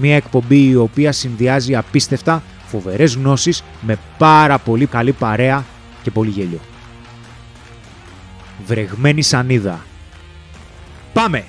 [0.00, 5.64] Μία εκπομπή η οποία συνδυάζει απίστευτα φοβερές γνώσεις με πάρα πολύ καλή παρέα
[6.02, 6.60] και πολύ γέλιο.
[8.66, 9.84] Βρεγμένη σανίδα.
[11.12, 11.44] Πάμε!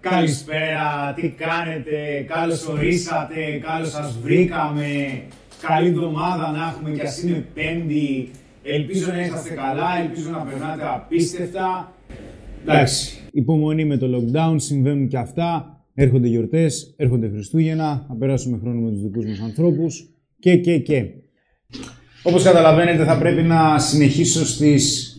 [0.00, 5.22] Καλησπέρα, τι κάνετε, καλώς ορίσατε, καλώς σας βρήκαμε.
[5.62, 8.30] Καλή εβδομάδα να έχουμε και ας είναι πέμπτη.
[8.62, 11.92] Ελπίζω να είσαστε καλά, ελπίζω να περνάτε απίστευτα.
[12.62, 15.72] Εντάξει, υπομονή με το lockdown, συμβαίνουν και αυτά.
[15.94, 20.08] Έρχονται γιορτές, έρχονται Χριστούγεννα, θα περάσουμε χρόνο με τους δικούς μας ανθρώπους
[20.38, 21.06] και και και.
[22.22, 25.16] Όπως καταλαβαίνετε θα πρέπει να συνεχίσω στις,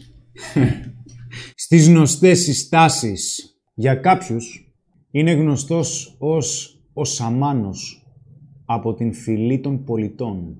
[1.55, 3.53] στις γνωστές συστάσεις.
[3.73, 4.73] Για κάποιους
[5.11, 8.07] είναι γνωστός ως ο Σαμάνος
[8.65, 10.57] από την φυλή των πολιτών.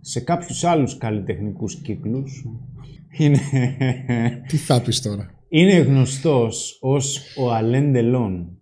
[0.00, 2.44] Σε κάποιους άλλους καλλιτεχνικούς κύκλους
[3.18, 3.38] είναι...
[4.48, 8.58] Τι θα πεις τώρα; Είναι γνωστός ως ο Αλέν Ντελόν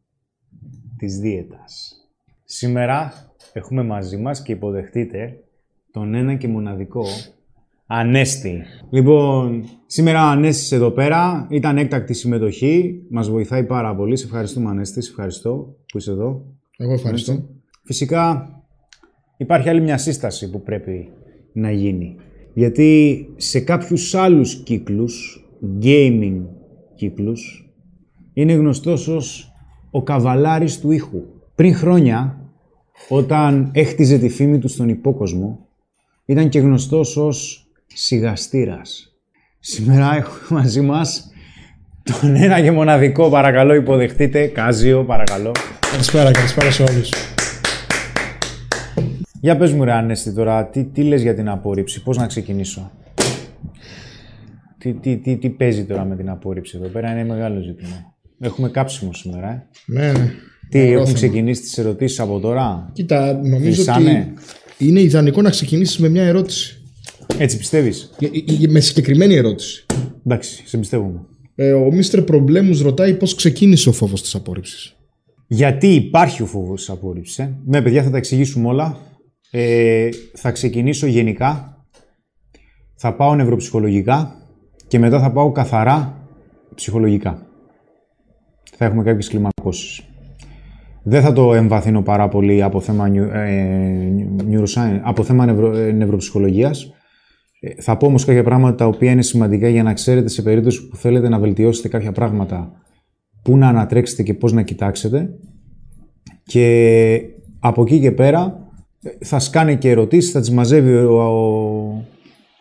[0.96, 1.96] της δίαιτας.
[2.44, 3.12] Σήμερα
[3.52, 5.44] έχουμε μαζί μας και υποδεχτείτε
[5.90, 7.04] τον ένα και μοναδικό
[7.86, 8.62] Ανέστη.
[8.90, 14.16] Λοιπόν, σήμερα ο Ανέστης εδώ πέρα, ήταν έκτακτη συμμετοχή, μας βοηθάει πάρα πολύ.
[14.16, 16.44] Σε ευχαριστούμε Ανέστη, σε ευχαριστώ που είσαι εδώ.
[16.76, 17.48] Εγώ ευχαριστώ.
[17.82, 18.50] Φυσικά
[19.36, 21.08] υπάρχει άλλη μια σύσταση που πρέπει
[21.52, 22.16] να γίνει.
[22.54, 25.44] Γιατί σε κάποιους άλλους κύκλους,
[25.82, 26.42] gaming
[26.96, 27.70] κύκλους,
[28.32, 29.52] είναι γνωστός ως
[29.90, 31.22] ο καβαλάρης του ήχου.
[31.54, 32.40] Πριν χρόνια,
[33.08, 35.66] όταν έχτιζε τη φήμη του στον υπόκοσμο,
[36.24, 39.16] ήταν και γνωστός ως σιγαστήρας.
[39.58, 41.30] Σήμερα έχουμε μαζί μας
[42.02, 45.52] τον ένα και μοναδικό, παρακαλώ υποδεχτείτε, Κάζιο, παρακαλώ.
[45.90, 47.10] Καλησπέρα, καλησπέρα σε όλους.
[49.40, 52.90] Για πες μου ρε Ανέστη τώρα, τι, τι λες για την απόρριψη, πώς να ξεκινήσω;
[54.78, 58.14] Τι, τι, τι, τι παίζει τώρα με την απόρριψη εδώ πέρα, είναι μεγάλο ζήτημα.
[58.40, 59.66] Έχουμε κάψιμο σήμερα, ε.
[59.86, 60.30] Ναι, ναι.
[60.68, 61.16] Τι, Ωραίο έχουν θέμα.
[61.18, 64.32] ξεκινήσει τις ερωτήσεις από τώρα; Κοίτα, νομίζω Φυσάνε;
[64.74, 66.80] ότι είναι ιδανικό να ξεκινήσεις με μια ερώτηση.
[67.38, 69.86] Έτσι πιστεύεις; Ε, ε, ε, Με συγκεκριμένη ερώτηση.
[70.26, 71.20] Εντάξει, σε πιστεύουμε.
[71.54, 74.96] Ε, ο Μίστερ Προμπλέμους ρωτάει πώς ξεκίνησε ο φόβος της απόρριψης.
[75.46, 77.38] Γιατί υπάρχει ο φόβος της απόρριψης.
[77.38, 78.98] Ε; Ναι, παιδιά, θα τα εξηγήσουμε όλα.
[79.50, 81.70] Ε, θα ξεκινήσω γενικά.
[82.94, 84.45] Θα πάω νευροψυχολογικά
[84.86, 86.14] και μετά θα πάω καθαρά
[86.74, 87.46] ψυχολογικά.
[88.76, 90.02] Θα έχουμε κάποιες κλιμακώσεις.
[91.02, 94.08] Δεν θα το εμβαθύνω πάρα πολύ από θέμα, νιου- ε,
[94.50, 96.92] neuroscience, από θέμα νευρο, ε, νευροψυχολογίας.
[97.60, 100.88] Ε, Θα πω όμως κάποια πράγματα τα οποία είναι σημαντικά για να ξέρετε σε περίπτωση
[100.88, 102.72] που θέλετε να βελτιώσετε κάποια πράγματα
[103.42, 105.28] πού να ανατρέξετε και πώς να κοιτάξετε
[106.42, 107.20] και
[107.60, 108.68] από εκεί και πέρα
[109.02, 112.04] ε, θα σκάνε και ερωτήσεις, θα τις μαζεύει ο, ο,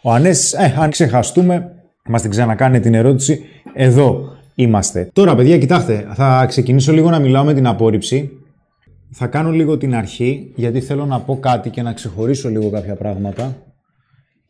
[0.02, 0.54] ο Ανέσης.
[0.54, 1.75] Ε, αν ξεχαστούμε,
[2.10, 3.44] μας την ξανακάνε την ερώτηση.
[3.74, 5.10] Εδώ είμαστε.
[5.14, 8.40] Τώρα, παιδιά, κοιτάξτε, θα ξεκινήσω λίγο να μιλάω με την απόρριψη.
[9.12, 12.96] Θα κάνω λίγο την αρχή, γιατί θέλω να πω κάτι και να ξεχωρίσω λίγο κάποια
[12.96, 13.58] πράγματα.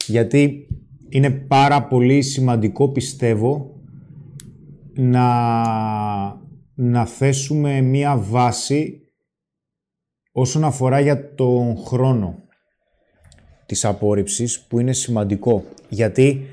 [0.06, 0.68] Γιατί
[1.10, 3.80] είναι πάρα πολύ σημαντικό, πιστεύω,
[4.94, 5.28] να,
[6.76, 9.00] να θέσουμε μία βάση
[10.32, 12.36] όσον αφορά για τον χρόνο
[13.66, 15.64] της απόρριψης, που είναι σημαντικό.
[15.90, 16.46] Γιατί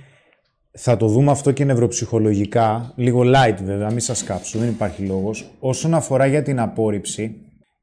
[0.79, 5.51] θα το δούμε αυτό και νευροψυχολογικά, λίγο light βέβαια, μην σας κάψω, δεν υπάρχει λόγος.
[5.59, 7.37] Όσον αφορά για την απόρριψη,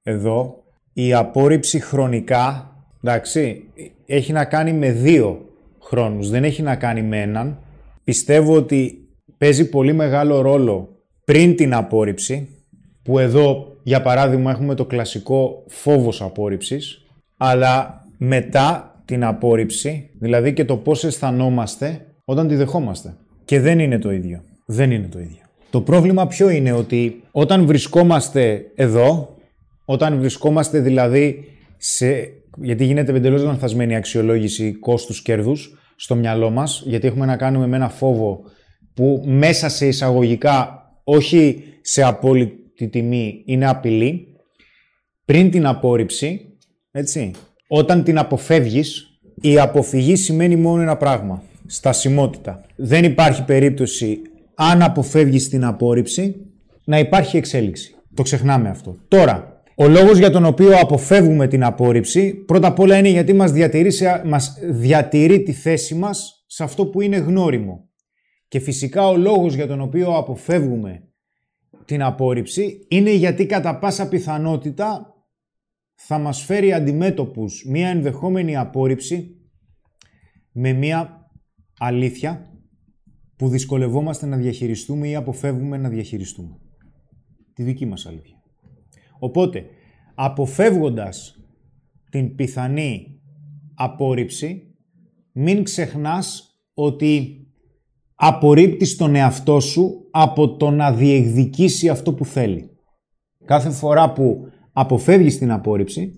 [0.04, 0.64] εδώ,
[0.94, 3.64] η απόρριψη χρονικά, εντάξει,
[4.06, 5.46] έχει να κάνει με δύο
[5.82, 7.60] χρόνους, δεν έχει να κάνει με έναν.
[8.04, 9.08] Πιστεύω ότι
[9.38, 10.90] παίζει πολύ μεγάλο ρόλο
[11.26, 12.48] πριν την απόρριψη,
[13.04, 17.06] που εδώ, για παράδειγμα, έχουμε το κλασικό φόβος απόρριψης,
[17.38, 23.16] αλλά μετά την απόρριψη, δηλαδή και το πώς αισθανόμαστε όταν τη δεχόμαστε.
[23.46, 24.44] Και δεν είναι το ίδιο.
[24.66, 25.42] Δεν είναι το ίδιο.
[25.70, 29.36] Το πρόβλημα ποιο είναι ότι όταν βρισκόμαστε εδώ,
[29.86, 31.44] όταν βρισκόμαστε δηλαδή
[31.78, 32.28] σε...
[32.62, 37.90] Γιατί γίνεται εντελώς λανθασμένη αξιολόγηση κόστους-κέρδους στο μυαλό μας, γιατί έχουμε να κάνουμε με ένα
[37.90, 38.42] φόβο
[38.94, 44.28] που μέσα σε εισαγωγικά, όχι σε απόλυτη τιμή, είναι απειλή.
[45.26, 46.58] Πριν την απόρριψη,
[46.92, 47.32] έτσι,
[47.68, 49.04] όταν την αποφεύγεις,
[49.42, 51.44] η αποφυγή σημαίνει μόνο ένα πράγμα.
[51.72, 52.62] Στασιμότητα.
[52.76, 54.22] Δεν υπάρχει περίπτωση
[54.56, 56.36] αν αποφεύγεις την απόρριψη
[56.84, 57.96] να υπάρχει εξέλιξη.
[58.14, 58.96] Το ξεχνάμε αυτό.
[59.08, 63.52] Τώρα, ο λόγος για τον οποίο αποφεύγουμε την απόρριψη πρώτα απ' όλα είναι γιατί μας
[63.52, 63.92] διατηρεί,
[64.26, 67.90] μας διατηρεί τη θέση μας σε αυτό που είναι γνώριμο.
[68.48, 71.04] Και φυσικά ο λόγος για τον οποίο αποφεύγουμε
[71.86, 75.14] την απόρριψη είναι γιατί κατά πάσα πιθανότητα
[75.96, 79.36] θα μας φέρει αντιμέτωπους μία ενδεχόμενη απόρριψη
[80.52, 81.19] με μία
[81.80, 82.54] αλήθεια
[83.36, 86.58] που δυσκολευόμαστε να διαχειριστούμε ή αποφεύγουμε να διαχειριστούμε.
[87.54, 88.36] Τη δική μας αλήθεια.
[89.20, 89.66] Οπότε,
[90.16, 91.40] αποφεύγοντας
[92.10, 93.22] την πιθανή
[93.74, 94.76] απόρριψη,
[95.32, 97.44] μην ξεχνάς ότι
[98.16, 102.70] απορρίπτεις τον εαυτό σου από το να διεκδικήσει αυτό που θέλει.
[103.46, 106.12] Κάθε φορά που αποφεύγεις την απόρριψη,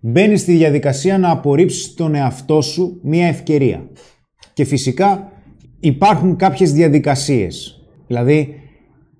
[0.00, 3.90] μπαίνεις στη διαδικασία να απορρίψεις τον εαυτό σου μία ευκαιρία.
[4.54, 5.32] Και φυσικά
[5.80, 7.80] υπάρχουν κάποιες διαδικασίες.
[8.06, 8.54] Δηλαδή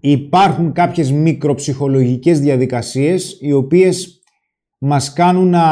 [0.00, 4.22] υπάρχουν κάποιες μικροψυχολογικές διαδικασίες οι οποίες
[4.78, 5.62] μας κάνουν να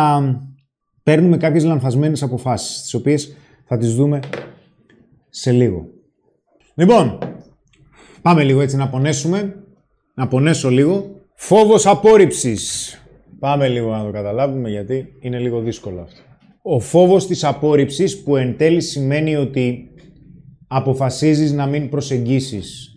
[1.03, 4.21] παίρνουμε κάποιες λανθασμένες αποφάσεις, τις οποίες θα τις δούμε
[5.29, 5.87] σε λίγο.
[6.75, 7.19] Λοιπόν,
[8.23, 9.65] πάμε λίγο έτσι να πονέσουμε,
[10.15, 11.21] να πονέσω λίγο.
[11.35, 12.97] Φόβος απόρριψης.
[13.39, 16.21] Πάμε λίγο να το καταλάβουμε γιατί είναι λίγο δύσκολο αυτό.
[16.63, 19.91] Ο φόβος της απόρριψης που εν τέλει σημαίνει ότι
[20.67, 22.97] αποφασίζεις να μην προσεγγίσεις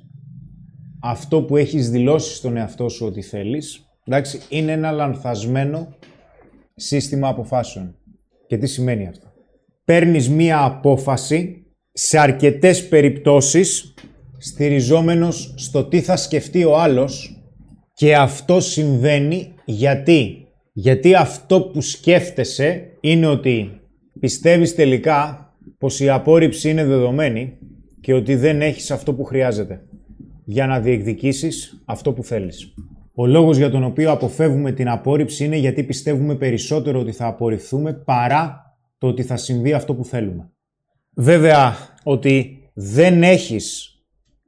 [1.01, 5.95] αυτό που έχεις δηλώσει στον εαυτό σου ότι θέλεις, εντάξει, είναι ένα λανθασμένο
[6.75, 7.95] σύστημα αποφάσεων.
[8.47, 9.27] Και τι σημαίνει αυτό;
[9.85, 13.93] Παίρνεις μία απόφαση σε αρκετές περιπτώσεις
[14.37, 17.43] στηριζόμενος στο τι θα σκεφτεί ο άλλος
[17.93, 20.44] και αυτό συμβαίνει γιατί;
[20.77, 23.81] Γιατί αυτό που σκέφτεσαι είναι ότι
[24.19, 27.57] πιστεύεις τελικά πως η απόρριψη είναι δεδομένη
[28.01, 29.85] και ότι δεν έχεις αυτό που χρειάζεται
[30.45, 32.73] για να διεκδικήσεις αυτό που θέλεις.
[33.13, 37.93] Ο λόγος για τον οποίο αποφεύγουμε την απόρριψη είναι γιατί πιστεύουμε περισσότερο ότι θα απορριφθούμε
[37.93, 40.51] παρά το ότι θα συμβεί αυτό που θέλουμε.
[41.15, 43.89] Βέβαια, ότι δεν έχεις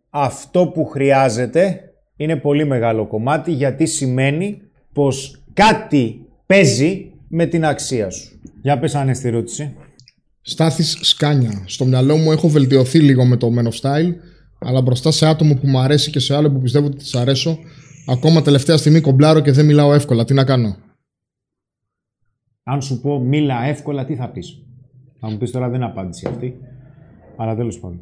[0.10, 1.82] αυτό που χρειάζεται
[2.16, 4.62] είναι πολύ μεγάλο κομμάτι γιατί σημαίνει
[4.94, 8.40] πως κάτι παίζει με την αξία σου.
[8.62, 9.76] Για πες αν στη ερώτηση.
[10.42, 11.64] Στάθης Σκάνια.
[11.66, 14.14] Στο μυαλό μου έχω βελτιωθεί λίγο με το Men of Style,
[14.60, 17.60] αλλά μπροστά σε άτομο που μου αρέσει και σε άλλο που πιστεύω ότι της αρέσω,
[18.08, 20.26] ακόμα τελευταία στιγμή κομπλάρω και δεν μιλάω εύκολα.
[20.26, 20.78] Τι να κάνω;
[22.64, 24.64] Αν σου πω μίλα εύκολα, τι θα πεις;
[25.20, 26.58] Θα μου πεις τώρα δεν απάντηση αυτή.
[27.38, 28.02] Αλλά τέλος πάντων.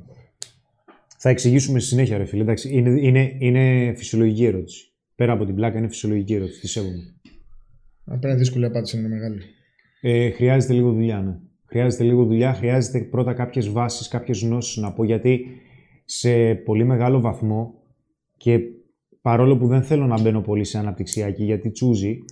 [1.18, 2.42] Θα εξηγήσουμε στη συνέχεια, ρε φίλε.
[2.42, 4.94] Εντάξει, είναι, είναι, είναι φυσιολογική ερώτηση.
[5.16, 6.60] Πέρα από την πλάκα, είναι φυσιολογική ερώτηση.
[6.60, 7.15] Τι σέβομαι.
[8.06, 9.42] Απλά είναι δύσκολη απάντηση, είναι μεγάλη.
[10.02, 11.40] Ε, χρειάζεται λίγο δουλειά, ναι.
[11.66, 15.04] Χρειάζεται λίγο δουλειά, χρειάζεται πρώτα κάποιες βάσεις, κάποιες γνώσεις να πω.
[15.04, 15.46] Γιατί
[16.06, 17.74] σε πολύ μεγάλο βαθμό
[18.38, 18.60] και
[19.22, 22.24] παρόλο που δεν θέλω να μπαίνω πολύ σε αναπτυξιακή γιατί τσούζει,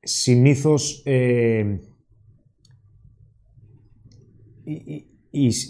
[0.00, 1.78] συνήθως ε,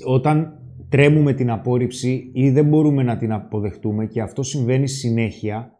[0.04, 5.79] όταν τρέμουμε την απόρριψη ή δεν μπορούμε να την αποδεχτούμε και αυτό συμβαίνει συνέχεια,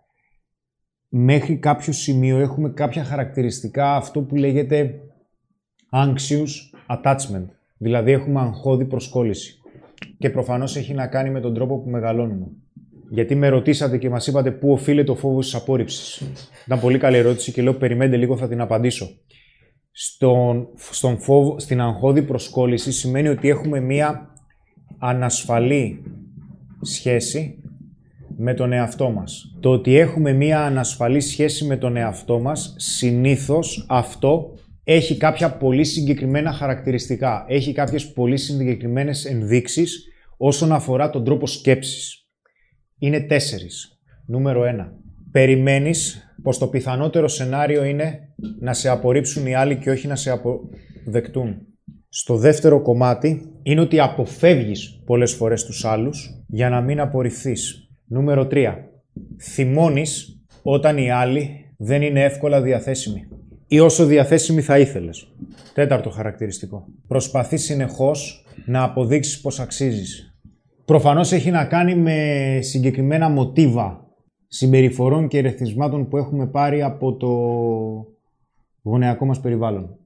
[1.11, 5.00] μέχρι κάποιο σημείο έχουμε κάποια χαρακτηριστικά αυτό που λέγεται
[5.93, 6.50] anxious
[6.97, 7.47] attachment.
[7.76, 9.61] Δηλαδή έχουμε αγχώδη προσκόλληση.
[10.19, 12.47] Και προφανώς έχει να κάνει με τον τρόπο που μεγαλώνουμε.
[13.11, 16.23] Γιατί με ρωτήσατε και μας είπατε πού οφείλεται ο φόβος της απόρριψης;
[16.67, 19.09] Ήταν πολύ καλή ερώτηση και λέω περιμένετε λίγο θα την απαντήσω
[19.90, 24.35] στον, στον φόβο, στην αγχώδη προσκόλληση σημαίνει ότι έχουμε μία
[24.99, 26.02] ανασφαλή
[26.81, 27.60] σχέση
[28.42, 29.56] με τον εαυτό μας.
[29.61, 34.54] Το ότι έχουμε μία ανασφαλή σχέση με τον εαυτό μας, συνήθως αυτό
[34.85, 37.44] έχει κάποια πολύ συγκεκριμένα χαρακτηριστικά.
[37.49, 40.04] Έχει κάποιες πολύ συγκεκριμένες ενδείξεις
[40.37, 42.28] όσον αφορά τον τρόπο σκέψης.
[42.99, 44.00] Είναι τέσσερις.
[44.26, 44.92] Νούμερο ένα.
[45.30, 48.18] Περιμένεις πως το πιθανότερο σενάριο είναι
[48.61, 51.56] να σε απορρίψουν οι άλλοι και όχι να σε αποδεκτούν.
[52.09, 57.89] Στο δεύτερο κομμάτι είναι ότι αποφεύγεις πολλές φορές τους άλλους για να μην απορριφθείς.
[58.12, 58.75] Νούμερο 3.
[59.40, 63.29] Θυμώνεις όταν οι άλλοι δεν είναι εύκολα διαθέσιμοι
[63.67, 65.33] ή όσο διαθέσιμοι θα ήθελες.
[65.75, 66.87] Τέταρτο χαρακτηριστικό.
[67.07, 70.38] Προσπαθείς συνεχώς να αποδείξεις πως αξίζεις.
[70.85, 74.07] Προφανώς έχει να κάνει με συγκεκριμένα μοτίβα
[74.47, 77.29] συμπεριφορών και ερεθισμάτων που έχουμε πάρει από το
[78.83, 79.99] γονεακό μας περιβάλλον.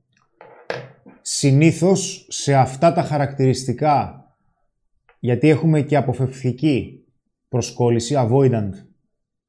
[1.20, 4.24] Συνήθως σε αυτά τα χαρακτηριστικά,
[5.20, 7.03] γιατί έχουμε και αποφευκτική
[7.54, 8.72] προσκόλληση, avoidant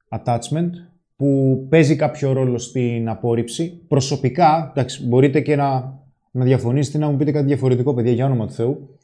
[0.09, 0.69] attachment,
[1.15, 3.85] που παίζει κάποιο ρόλο στην απόρριψη.
[3.87, 5.99] Προσωπικά, εντάξει, μπορείτε και να,
[6.31, 8.97] να διαφωνήσετε να μου πείτε κάτι διαφορετικό, παιδιά, για όνομα του Θεού.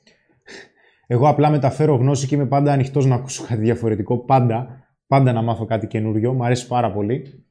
[1.08, 4.18] Εγώ απλά μεταφέρω γνώση και είμαι πάντα ανοιχτός να ακούσω κάτι διαφορετικό.
[4.18, 4.86] Πάντα.
[5.08, 6.34] Πάντα να μάθω κάτι καινούριο.
[6.34, 7.46] Μου αρέσει πάρα πολύ.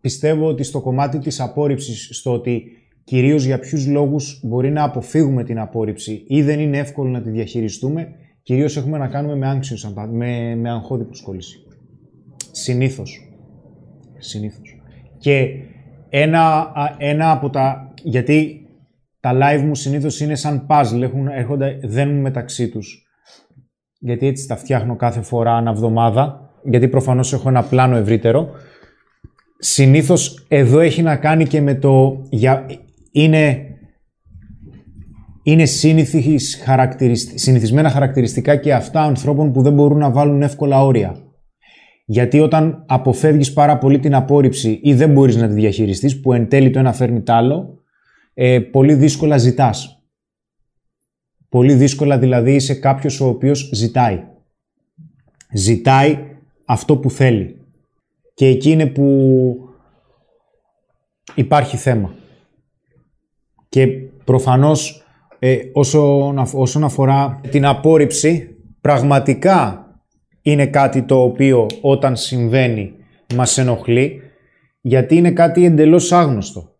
[0.00, 2.62] Πιστεύω ότι στο κομμάτι της απόρριψης, στο ότι
[3.04, 7.30] κυρίως για ποιους λόγους μπορεί να αποφύγουμε την απόρριψη ή δεν είναι εύκολο να τη
[7.30, 11.66] διαχειριστούμε, κυρίως έχουμε να κάνουμε με, anxious, με, με αγχώδη προσκόλληση.
[12.50, 13.32] Συνήθως.
[14.18, 14.80] Συνήθως.
[15.18, 15.48] Και
[16.08, 17.94] ένα, ένα από τα...
[18.02, 18.66] Γιατί
[19.20, 23.06] τα live μου συνήθως είναι σαν puzzle, έχουν, έρχονται, δένουν μεταξύ τους.
[23.98, 28.50] Γιατί έτσι τα φτιάχνω κάθε φορά ανά εβδομάδα, γιατί προφανώς έχω ένα πλάνο ευρύτερο.
[29.58, 32.22] Συνήθως εδώ έχει να κάνει και με το...
[32.30, 32.66] Για,
[33.12, 33.71] είναι
[35.42, 35.64] είναι
[37.34, 41.16] συνηθισμένα χαρακτηριστικά και αυτά ανθρώπων που δεν μπορούν να βάλουν εύκολα όρια.
[42.04, 46.48] Γιατί όταν αποφεύγεις πάρα πολύ την απόρριψη ή δεν μπορείς να τη διαχειριστείς, που εν
[46.48, 47.82] τέλει το ένα φέρνει τ' άλλο,
[48.34, 50.02] ε, πολύ δύσκολα ζητάς.
[51.48, 54.24] Πολύ δύσκολα δηλαδή είσαι κάποιος ο οποίος ζητάει.
[55.52, 56.18] Ζητάει
[56.64, 57.56] αυτό που θέλει.
[58.34, 59.68] Και εκεί είναι που
[61.34, 62.14] υπάρχει θέμα.
[63.68, 63.86] Και
[64.24, 65.01] προφανώς
[65.44, 69.86] ε, όσον, όσον αφορά την απόρριψη, πραγματικά
[70.42, 72.92] είναι κάτι το οποίο όταν συμβαίνει
[73.34, 74.20] μας ενοχλεί,
[74.80, 76.76] γιατί είναι κάτι εντελώς άγνωστο.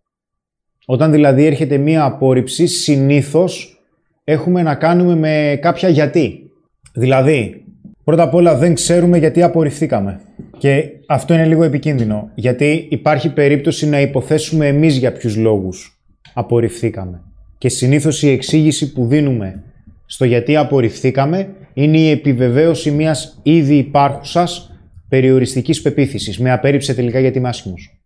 [0.86, 3.82] Όταν δηλαδή έρχεται μία απόρριψη, συνήθως
[4.24, 6.50] έχουμε να κάνουμε με κάποια γιατί.
[6.94, 7.64] Δηλαδή,
[8.04, 10.20] πρώτα απ' όλα δεν ξέρουμε γιατί απορριφθήκαμε.
[10.58, 16.02] Και αυτό είναι λίγο επικίνδυνο, γιατί υπάρχει περίπτωση να υποθέσουμε εμείς για ποιους λόγους
[16.34, 17.22] απορριφθήκαμε.
[17.62, 19.62] Και συνήθως η εξήγηση που δίνουμε
[20.06, 24.76] στο γιατί απορριφθήκαμε είναι η επιβεβαίωση μιας ήδη υπάρχουσας
[25.08, 26.38] περιοριστικής πεποίθησης.
[26.38, 28.02] Με απέρριψε τελικά γιατί είμαι άσχημος.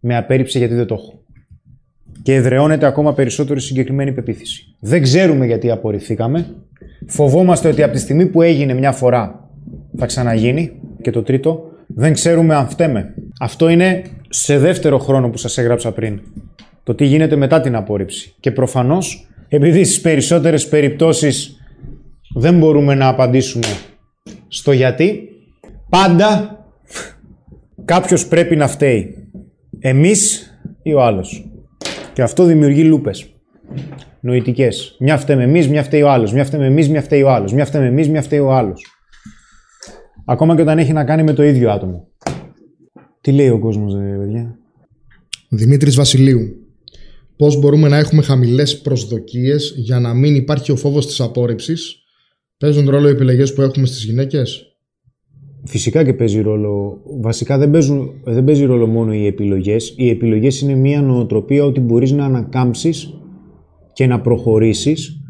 [0.00, 1.24] Με απέρριψε γιατί δεν το έχω.
[2.22, 4.76] Και εδραιώνεται ακόμα περισσότερο η συγκεκριμένη πεποίθηση.
[4.80, 6.46] Δεν ξέρουμε γιατί απορριφθήκαμε.
[7.06, 9.50] Φοβόμαστε ότι από τη στιγμή που έγινε μια φορά
[9.96, 10.72] θα ξαναγίνει.
[11.02, 13.14] Και το τρίτο, δεν ξέρουμε αν φταίμε.
[13.40, 16.20] Αυτό είναι σε δεύτερο χρόνο που σας έγραψα πριν.
[16.90, 18.34] Το τι γίνεται μετά την απόρριψη.
[18.40, 21.56] Και προφανώς, επειδή στις περισσότερες περιπτώσεις
[22.34, 23.66] δεν μπορούμε να απαντήσουμε
[24.48, 25.28] στο γιατί,
[25.88, 26.58] πάντα
[27.84, 29.14] κάποιος πρέπει να φταίει.
[29.78, 30.50] Εμείς
[30.82, 31.50] ή ο άλλος.
[32.12, 33.34] Και αυτό δημιουργεί λούπες.
[34.20, 34.96] Νοητικές.
[35.00, 36.32] Μια φταίμε εμείς, μια φταίει ο άλλος.
[36.32, 37.52] Μια φταίμε εμείς, μια φταίει ο άλλος.
[37.52, 38.86] Μια φταίμε εμείς, μια φταίει ο άλλος.
[40.24, 42.08] Ακόμα και όταν έχει να κάνει με το ίδιο άτομο.
[43.20, 44.58] Τι λέει ο κόσμος, ρε παιδιά;
[45.48, 46.59] Δημήτρης Βασιλείου.
[47.40, 52.02] Πώς μπορούμε να έχουμε χαμηλές προσδοκίες για να μην υπάρχει ο φόβος της απόρριψης
[52.58, 54.76] Παίζουν ρόλο οι επιλογές που έχουμε στις γυναίκες;
[55.64, 57.02] Φυσικά και παίζει ρόλο.
[57.20, 59.94] Βασικά δεν, παίζουν, δεν παίζει ρόλο μόνο οι επιλογές.
[59.96, 63.14] Οι επιλογές είναι μια νοοτροπία ότι μπορείς να ανακάμψεις
[63.92, 65.20] και να προχωρήσεις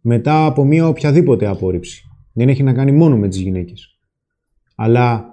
[0.00, 2.02] μετά από μια οποιαδήποτε απόρριψη.
[2.32, 3.98] Δεν έχει να κάνει μόνο με τις γυναίκες.
[4.74, 5.24] Αλλά,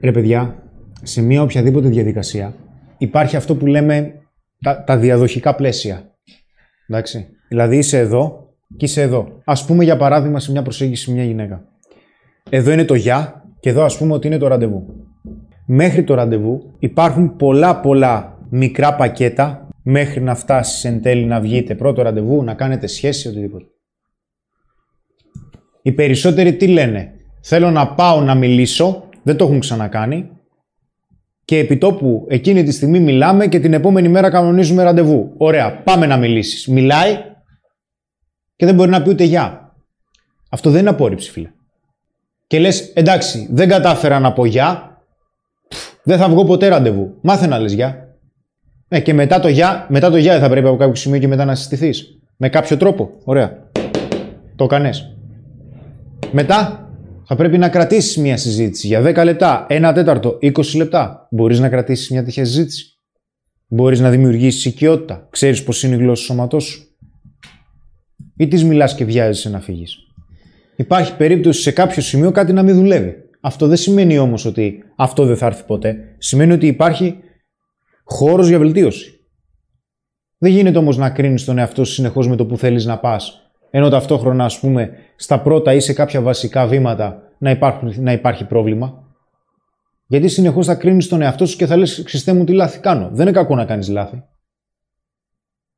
[0.00, 0.62] ρε παιδιά,
[1.02, 2.54] σε μια οποιαδήποτε διαδικασία
[2.98, 4.19] υπάρχει αυτό που λέμε
[4.60, 6.14] τα, τα διαδοχικά πλαίσια.
[6.88, 7.26] Εντάξει.
[7.48, 9.40] Δηλαδή είσαι εδώ και είσαι εδώ.
[9.44, 11.64] Α πούμε για παράδειγμα σε μια προσέγγιση μια γυναίκα.
[12.50, 14.86] Εδώ είναι το για και εδώ ας πούμε ότι είναι το ραντεβού.
[15.66, 21.74] Μέχρι το ραντεβού υπάρχουν πολλά πολλά μικρά πακέτα μέχρι να φτάσεις εν τέλει να βγείτε
[21.74, 23.64] πρώτο ραντεβού, να κάνετε σχέση, οτιδήποτε.
[25.82, 30.30] Οι περισσότεροι τι λένε; Θέλω να πάω να μιλήσω, δεν το έχουν ξανακάνει.
[31.44, 35.34] Και επιτόπου εκείνη τη στιγμή μιλάμε και την επόμενη μέρα κανονίζουμε ραντεβού.
[35.36, 36.66] Ωραία, πάμε να μιλήσεις.
[36.66, 37.18] Μιλάει,
[38.56, 39.74] και δεν μπορεί να πει ούτε γεια.
[40.50, 41.50] Αυτό δεν είναι απόρριψη, φίλε.
[42.46, 45.02] Και λες, εντάξει, δεν κατάφερα να πω γεια,
[46.02, 47.18] δεν θα βγω ποτέ ραντεβού.
[47.22, 48.08] Μάθε να λες γεια.
[48.88, 51.44] Ε, και μετά το γεια, μετά το γεια θα πρέπει από κάποιο σημείο και μετά
[51.44, 52.18] να συστηθείς.
[52.36, 53.10] Με κάποιο τρόπο.
[53.24, 53.70] Ωραία.
[54.56, 54.90] Το έκανε.
[56.32, 56.89] Μετά
[57.32, 61.28] θα πρέπει να κρατήσεις μια συζήτηση για 10 λεπτά, 1 τέταρτο, 20 λεπτά.
[61.30, 62.98] Μπορείς να κρατήσεις μια τέτοια συζήτηση.
[63.66, 65.28] Μπορείς να δημιουργήσεις οικειότητα.
[65.30, 66.96] Ξέρεις πώς είναι η γλώσσα του σώματός σου
[68.36, 69.96] ή της μιλάς και βιάζεσαι να φύγεις.
[70.76, 73.14] Υπάρχει περίπτωση σε κάποιο σημείο κάτι να μην δουλεύει.
[73.40, 76.14] Αυτό δεν σημαίνει όμως ότι αυτό δεν θα έρθει ποτέ.
[76.18, 77.18] Σημαίνει ότι υπάρχει
[78.04, 79.20] χώρος για βελτίωση.
[80.38, 83.49] Δεν γίνεται όμως να κρίνεις τον εαυτό σου συνεχώς με το που θέλεις να πας
[83.70, 88.46] Ενώ ταυτόχρονα, ας πούμε, στα πρώτα ή σε κάποια βασικά βήματα να, υπάρχουν, να υπάρχει
[88.46, 89.04] πρόβλημα.
[90.06, 93.10] Γιατί συνεχώς θα κρίνεις τον εαυτό σου και θα λες «Χριστέ μου τι λάθη κάνω».
[93.12, 94.22] Δεν είναι κακό να κάνεις λάθη.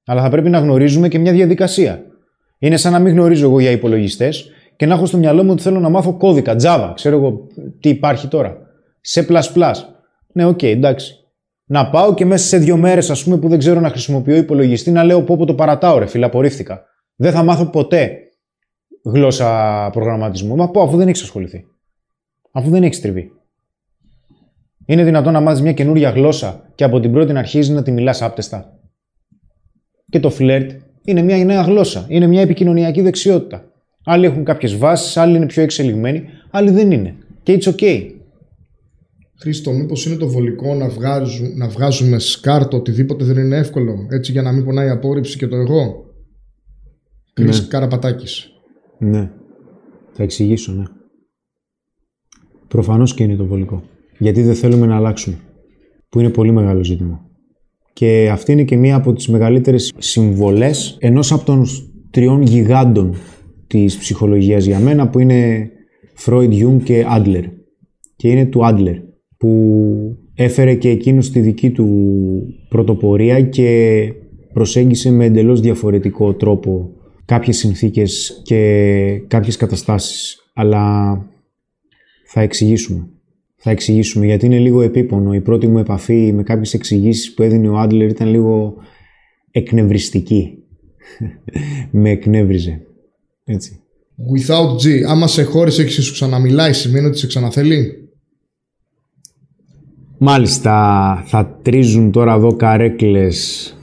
[0.05, 2.03] Αλλά θα πρέπει να γνωρίζουμε και μια διαδικασία.
[2.59, 5.63] Είναι σαν να μην γνωρίζω εγώ για υπολογιστές και να έχω στο μυαλό μου ότι
[5.63, 7.47] θέλω να μάθω κώδικα, Java, ξέρω εγώ
[7.81, 8.59] τι υπάρχει τώρα.
[9.01, 9.27] Σε
[10.33, 11.15] Ναι, οκ, okay, εντάξει.
[11.65, 14.91] Να πάω και μέσα σε δύο μέρες, ας πούμε, που δεν ξέρω να χρησιμοποιώ υπολογιστή,
[14.91, 16.85] να λέω πω, πω το παρατάω, ρε φίλε, απορρίφθηκα.
[17.17, 18.19] Δεν θα μάθω ποτέ
[19.05, 20.57] γλώσσα προγραμματισμού.
[20.57, 21.65] Μα πω, αφού δεν έχεις ασχοληθεί.
[22.53, 23.33] Αφού δεν έχεις τριβεί.
[24.87, 27.91] Είναι δυνατόν να μάθεις μια καινούρια γλώσσα και από την πρώτη να αρχίζεις να τη
[27.91, 28.79] μιλάς άπταιστα.
[30.09, 30.71] Και το φλερτ
[31.05, 32.07] είναι μια νέα γλώσσα.
[32.09, 33.65] Είναι μια επικοινωνιακή δεξιότητα.
[34.05, 37.17] Άλλοι έχουν κάποιες βάσεις, άλλοι είναι πιο εξελιγμένοι, άλλοι δεν είναι.
[37.43, 38.11] Και it's okay.
[39.41, 44.33] Χρήστο, μήπως είναι το βολικό να, βγάζουμε, να βγάζουμε σκάρτο οτιδήποτε δεν είναι εύκολο, έτσι
[44.33, 46.05] για να μην πονάει η απόρριψη και το εγώ;
[47.35, 47.67] Κρίς ναι.
[47.67, 48.53] Καραπατάκης.
[48.99, 49.31] Ναι.
[50.13, 50.85] Θα εξηγήσω, ναι.
[52.69, 53.83] Προφανώς και είναι το βολικό.
[54.19, 55.39] Γιατί δεν θέλουμε να αλλάξουμε.
[56.09, 57.27] Που είναι πολύ μεγάλο ζήτημα.
[57.93, 61.67] Και αυτή είναι και μία από τις μεγαλύτερες συμβολές ενός από των
[62.11, 63.15] τριών γιγάντων
[63.67, 65.71] της ψυχολογίας για μένα που είναι
[66.25, 67.45] Freud, Jung και Adler.
[68.17, 68.97] Και είναι του Adler
[69.37, 71.87] που έφερε και εκείνος στη δική του
[72.69, 74.13] πρωτοπορία και
[74.53, 76.91] προσέγγισε με εντελώς διαφορετικό τρόπο
[77.25, 80.37] κάποιες συνθήκες και κάποιες καταστάσεις.
[80.55, 81.17] Αλλά
[82.27, 83.09] θα εξηγήσουμε.
[83.57, 85.35] Θα εξηγήσουμε γιατί είναι λίγο επίπονο.
[85.35, 88.75] Η πρώτη μου επαφή με κάποιες εξηγήσεις που έδινε ο Άντλερ ήταν λίγο
[89.51, 90.63] εκνευριστική.
[91.91, 92.81] με εκνεύριζε.
[93.45, 93.81] Έτσι.
[94.35, 98.09] Without G, άμα σε χώρισε και σου ξαναμιλάει, σημαίνει ότι σε ξαναθέλει.
[100.19, 103.77] Μάλιστα, θα τρίζουν τώρα εδώ καρέκλες.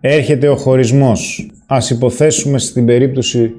[0.00, 1.50] Έρχεται ο χωρισμός.
[1.70, 3.54] Ας υποθέσουμε στην περίπτωση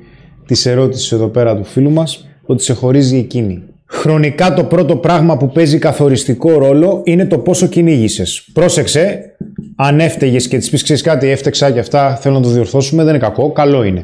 [0.45, 3.63] της ερώτησης εδώ πέρα του φίλου μας ότι σε χωρίζει εκείνη.
[3.85, 8.49] Χρονικά το πρώτο πράγμα που παίζει καθοριστικό ρόλο είναι το πόσο κυνήγησες.
[8.53, 9.35] Πρόσεξε,
[9.75, 13.15] αν έφταιγες και της πεις: Ξέρεις κάτι, έφτεξα και αυτά, θέλω να το διορθώσουμε, δεν
[13.15, 14.03] είναι κακό, καλό είναι.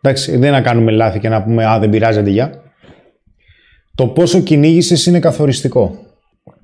[0.00, 2.62] Εντάξει, δεν να κάνουμε λάθη και να πούμε Α, δεν πειράζει, αντιγεια.
[3.94, 5.98] Το πόσο κυνήγησες είναι καθοριστικό.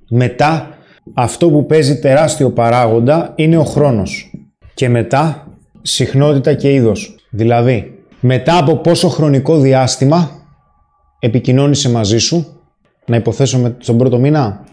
[0.08, 0.78] Μετά,
[1.14, 4.34] αυτό που παίζει τεράστιο παράγοντα είναι ο χρόνος.
[4.74, 5.49] Και μετά,
[5.82, 7.14] συχνότητα και είδος.
[7.30, 10.30] Δηλαδή, μετά από πόσο χρονικό διάστημα
[11.18, 12.60] επικοινώνησε μαζί σου,
[13.06, 14.64] να υποθέσω με τον πρώτο μήνα,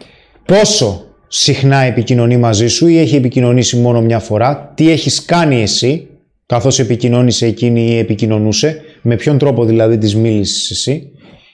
[0.45, 6.07] πόσο συχνά επικοινωνεί μαζί σου ή έχει επικοινωνήσει μόνο μια φορά, τι έχεις κάνει εσύ,
[6.45, 11.11] καθώς επικοινώνησε εκείνη ή επικοινωνούσε, με ποιον τρόπο δηλαδή της μίλησες εσύ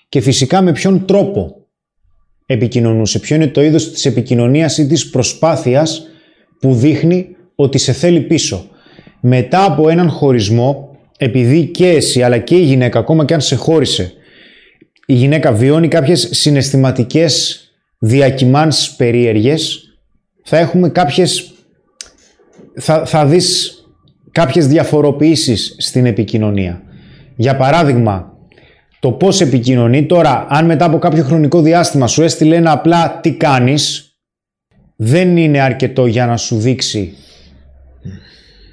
[0.09, 1.55] και φυσικά με ποιον τρόπο
[2.45, 6.05] επικοινωνούσε, ποιο είναι το είδος της επικοινωνίας ή της προσπάθειας
[6.59, 8.67] που δείχνει ότι σε θέλει πίσω.
[9.25, 13.55] Μετά από έναν χωρισμό, επειδή και εσύ αλλά και η γυναίκα, ακόμα και αν σε
[13.55, 14.13] χώρισε,
[15.05, 17.61] η γυναίκα βιώνει κάποιες συναισθηματικές
[17.99, 19.83] διακυμάνσεις περίεργες,
[20.43, 21.53] θα έχουμε κάποιες...
[22.73, 23.77] θα, θα δεις
[24.31, 26.81] κάποιες διαφοροποιήσεις στην επικοινωνία.
[27.35, 28.37] Για παράδειγμα,
[28.99, 33.33] το πώς επικοινωνεί τώρα, αν μετά από κάποιο χρονικό διάστημα σου έστειλε ένα απλά τι
[33.33, 34.15] κάνεις,
[34.95, 37.13] δεν είναι αρκετό για να σου δείξει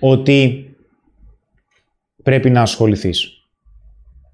[0.00, 0.64] ότι
[2.22, 3.40] πρέπει να ασχοληθείς.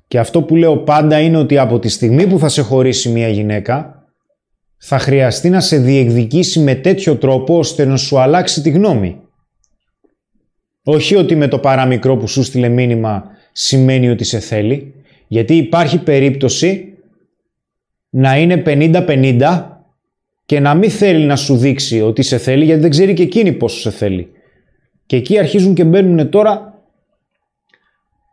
[0.08, 3.28] Και αυτό που λέω πάντα είναι ότι από τη στιγμή που θα σε χωρίσει μια
[3.28, 4.04] γυναίκα,
[4.76, 9.20] θα χρειαστεί να σε διεκδικήσει με τέτοιο τρόπο ώστε να σου αλλάξει τη γνώμη.
[10.84, 14.94] Όχι ότι με το παραμικρό που σου στείλε μήνυμα σημαίνει ότι σε θέλει,
[15.28, 16.92] γιατί υπάρχει περίπτωση
[18.10, 19.66] να είναι 50-50
[20.46, 23.52] και να μην θέλει να σου δείξει ότι σε θέλει, γιατί δεν ξέρει και εκείνη
[23.52, 24.30] πόσο σε θέλει.
[25.06, 26.82] Και εκεί αρχίζουν και μπαίνουν τώρα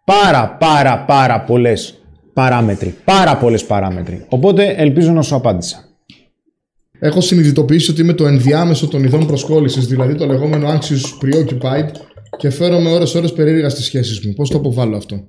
[0.06, 2.96] πάρα πάρα πάρα πολλές παράμετροι.
[3.04, 4.26] Πάρα πολλές παράμετροι.
[4.30, 5.88] Οπότε ελπίζω να σου απάντησα.
[7.00, 11.90] Έχω συνειδητοποιήσει ότι είμαι το ενδιάμεσο των ειδών προσκόλλησης, δηλαδή το λεγόμενο anxious preoccupied
[12.38, 14.34] και φέρομαι ώρες ώρες περίεργα στις σχέσεις μου.
[14.34, 15.28] Πώς το αποβάλλω αυτό;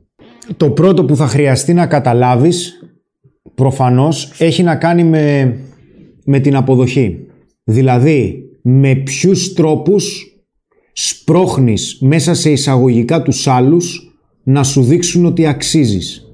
[0.57, 2.80] Το πρώτο που θα χρειαστεί να καταλάβεις
[3.54, 5.57] προφανώς έχει να κάνει με,
[6.24, 7.26] με την αποδοχή.
[7.64, 10.34] Δηλαδή με ποιους τρόπους
[10.96, 16.33] σπρώχνεις μέσα σε εισαγωγικά τους άλλους να σου δείξουν ότι αξίζεις.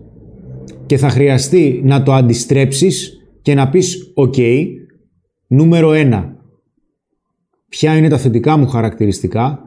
[0.86, 4.34] Και θα χρειαστεί να το αντιστρέψεις και να πεις «ΟΚ,
[5.46, 6.36] νούμερο 1.
[7.68, 9.58] Ποια είναι τα θετικά μου χαρακτηριστικά;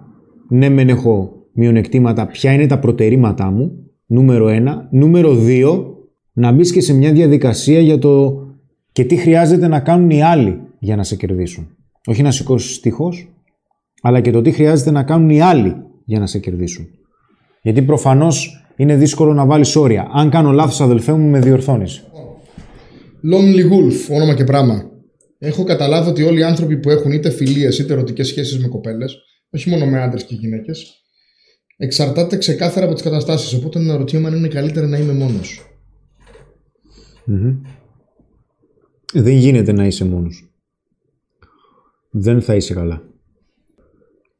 [0.50, 2.28] Ναι, μεν έχω μειονεκτήματα.
[2.28, 3.72] Ποια είναι τα προτερήματά μου.
[4.06, 4.88] Νούμερο 1.
[4.92, 5.86] Νούμερο 2.
[6.34, 8.44] Να μπεις και σε μια διαδικασία για το
[8.92, 11.68] και τι χρειάζεται να κάνουν οι άλλοι για να σε κερδίσουν.
[12.06, 13.33] Όχι να σηκώσεις τείχος,
[14.06, 16.88] αλλά και το τι χρειάζεται να κάνουν οι άλλοι για να σε κερδίσουν.
[17.62, 20.10] Γιατί προφανώς είναι δύσκολο να βάλεις όρια.
[20.14, 22.04] Αν κάνω λάθος, αδελφέ μου, με διορθώνεις.
[23.32, 24.92] Lonely Wolf, όνομα και πράγμα.
[25.40, 29.18] Έχω καταλάβει ότι όλοι οι άνθρωποι που έχουν είτε φιλίες είτε ερωτικές σχέσεις με κοπέλες,
[29.50, 31.04] όχι μόνο με άντρες και γυναίκες,
[31.78, 33.54] εξαρτάται ξεκάθαρα από τις καταστάσεις.
[33.54, 35.62] Οπότε να ρωτιέμαι αν είναι καλύτερα να είμαι μόνος.
[39.14, 40.54] Δεν γίνεται να είσαι μόνος.
[42.10, 43.13] Δεν θα είσαι καλά.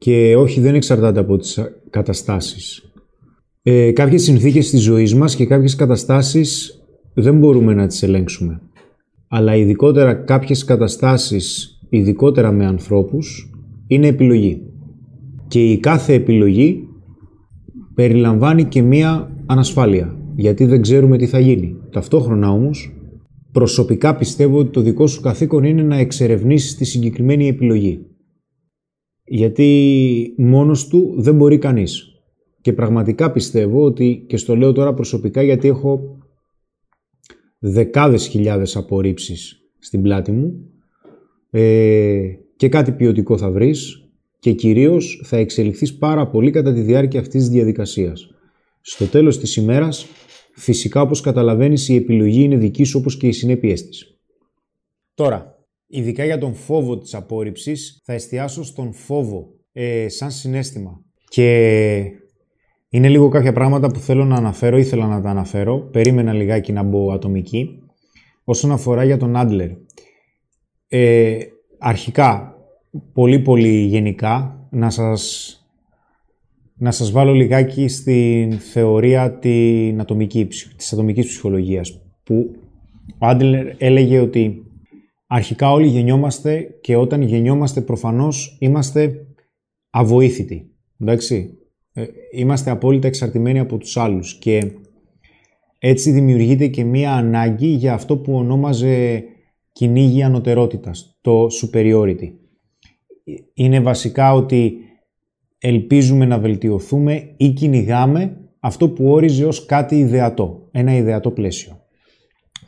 [0.04, 1.58] Και όχι, δεν εξαρτάται από τις
[1.90, 2.92] καταστάσεις.
[3.62, 6.80] Ε, κάποιες συνθήκες της ζωής μας και κάποιες καταστάσεις
[7.14, 8.60] δεν μπορούμε να τις ελέγξουμε.
[9.28, 13.50] Αλλά ειδικότερα κάποιες καταστάσεις, ειδικότερα με ανθρώπους,
[13.86, 14.62] είναι επιλογή.
[15.48, 16.88] Και η κάθε επιλογή
[17.94, 21.76] περιλαμβάνει και μία ανασφάλεια, γιατί δεν ξέρουμε τι θα γίνει.
[21.90, 22.92] Ταυτόχρονα όμως,
[23.52, 28.06] προσωπικά πιστεύω ότι το δικό σου καθήκον είναι να εξερευνήσεις τη συγκεκριμένη επιλογή.
[29.26, 32.08] Γιατί μόνος του δεν μπορεί κανείς.
[32.60, 36.18] Και πραγματικά πιστεύω ότι, και στο λέω τώρα προσωπικά γιατί έχω
[37.58, 40.70] δεκάδες χιλιάδες απορρίψεις στην πλάτη μου
[41.50, 42.20] ε,
[42.56, 44.08] και κάτι ποιοτικό θα βρεις
[44.38, 48.34] και κυρίως θα εξελιχθείς πάρα πολύ κατά τη διάρκεια αυτής της διαδικασίας.
[48.80, 50.06] Στο τέλος της ημέρας,
[50.54, 54.18] φυσικά όπως καταλαβαίνεις η επιλογή είναι δική σου όπως και οι συνέπειές της.
[55.14, 55.53] Τώρα,
[55.86, 61.00] ειδικά για τον φόβο της απόρριψης, θα εστιάσω στον φόβο ε, σαν συνέστημα.
[61.28, 61.98] Και
[62.88, 66.82] είναι λίγο κάποια πράγματα που θέλω να αναφέρω, ήθελα να τα αναφέρω, περίμενα λιγάκι να
[66.82, 67.82] μπω ατομική,
[68.44, 69.70] όσον αφορά για τον Άντλερ.
[70.88, 71.38] Ε,
[71.78, 72.56] αρχικά,
[73.12, 75.58] πολύ πολύ γενικά, να σας,
[76.74, 82.56] να σας βάλω λιγάκι στην θεωρία την ατομική, της ατομικής ψυχολογίας, που
[83.18, 84.64] ο Άντλερ έλεγε ότι
[85.26, 89.26] αρχικά όλοι γεννιόμαστε και όταν γεννιόμαστε προφανώς είμαστε
[89.90, 90.70] αβοήθητοι.
[91.00, 91.58] Εντάξει,
[91.92, 94.72] ε, είμαστε απόλυτα εξαρτημένοι από τους άλλους και
[95.78, 99.24] έτσι δημιουργείται και μία ανάγκη για αυτό που ονόμαζε
[99.72, 102.32] κυνήγι ανωτερότητας, το superiority.
[103.54, 104.76] Είναι βασικά ότι
[105.58, 111.80] ελπίζουμε να βελτιωθούμε ή κυνηγάμε αυτό που όριζε ως κάτι ιδεατό, ένα ιδεατό πλαίσιο.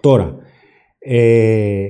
[0.01, 0.37] Τώρα,
[0.99, 1.87] ε,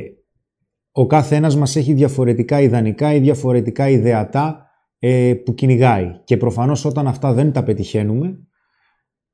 [0.98, 4.66] ο κάθε ένας μας έχει διαφορετικά ιδανικά ή διαφορετικά ιδεατά
[4.98, 6.20] ε, που κυνηγάει.
[6.24, 8.38] Και προφανώς όταν αυτά δεν τα πετυχαίνουμε,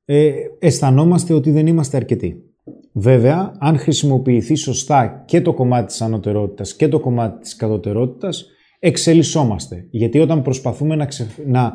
[0.05, 2.35] ε, αισθανόμαστε ότι δεν είμαστε αρκετοί.
[2.93, 8.45] Βέβαια, αν χρησιμοποιηθεί σωστά και το κομμάτι της ανωτερότητας και το κομμάτι της κατωτερότητας,
[8.79, 9.87] εξελισσόμαστε.
[9.89, 11.07] Γιατί όταν προσπαθούμε να,
[11.45, 11.73] να...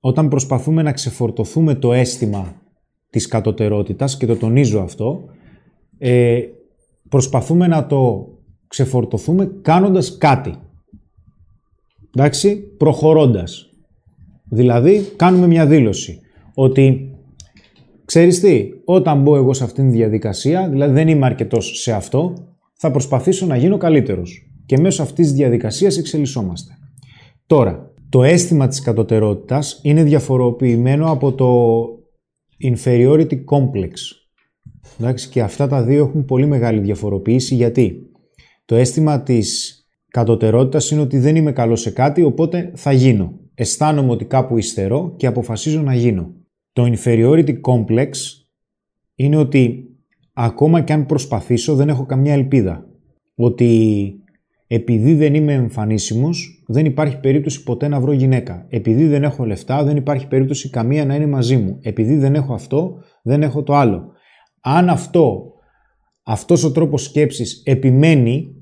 [0.00, 2.62] Όταν προσπαθούμε να ξεφορτωθούμε το αίσθημα
[3.10, 5.24] της κατωτερότητας, και το τονίζω αυτό,
[5.98, 6.40] ε,
[7.08, 8.30] προσπαθούμε να το
[8.68, 10.54] ξεφορτωθούμε κάνοντας κάτι.
[12.16, 13.70] Εντάξει, προχωρώντας.
[14.48, 16.20] Δηλαδή, κάνουμε μια δήλωση
[16.54, 17.14] ότι
[18.04, 22.34] ξέρεις τι, όταν μπω εγώ σε αυτήν τη διαδικασία, δηλαδή δεν είμαι αρκετός σε αυτό,
[22.74, 24.50] θα προσπαθήσω να γίνω καλύτερος.
[24.66, 26.72] Και μέσω αυτής της διαδικασίας εξελισσόμαστε.
[27.46, 31.82] Τώρα, το αίσθημα της κατωτερότητας είναι διαφοροποιημένο από το
[32.62, 33.90] inferiority complex.
[35.00, 38.10] Εντάξει, και αυτά τα δύο έχουν πολύ μεγάλη διαφοροποίηση γιατί;
[38.66, 43.32] Το αίσθημα της κατωτερότητας είναι ότι δεν είμαι καλός σε κάτι, οπότε θα γίνω.
[43.54, 46.34] Αισθάνομαι ότι κάπου υστερώ και αποφασίζω να γίνω.
[46.72, 48.08] Το inferiority complex
[49.14, 49.90] είναι ότι
[50.32, 52.86] ακόμα και αν προσπαθήσω δεν έχω καμιά ελπίδα.
[53.34, 54.10] Ότι
[54.66, 58.66] επειδή δεν είμαι εμφανίσιμος δεν υπάρχει περίπτωση ποτέ να βρω γυναίκα.
[58.68, 61.78] Επειδή δεν έχω λεφτά δεν υπάρχει περίπτωση καμία να είναι μαζί μου.
[61.82, 64.12] Επειδή δεν έχω αυτό δεν έχω το άλλο.
[64.60, 65.52] Αν αυτό,
[66.22, 68.55] αυτός ο τρόπος σκέψης επιμένει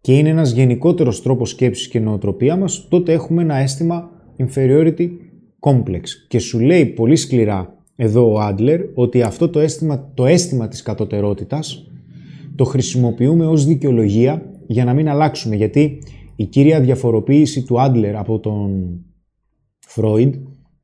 [0.00, 5.08] και είναι ένας γενικότερος τρόπος σκέψης και νοοτροπία μας, τότε έχουμε ένα αίσθημα inferiority
[5.60, 6.02] complex.
[6.28, 10.82] Και σου λέει πολύ σκληρά εδώ ο Άντλερ ότι αυτό το αίσθημα, το αίσθημα της
[10.82, 11.90] κατωτερότητας
[12.56, 15.56] το χρησιμοποιούμε ως δικαιολογία για να μην αλλάξουμε.
[15.56, 15.98] Γιατί
[16.36, 19.00] η κύρια διαφοροποίηση του Άντλερ από τον
[19.78, 20.34] Φρόιντ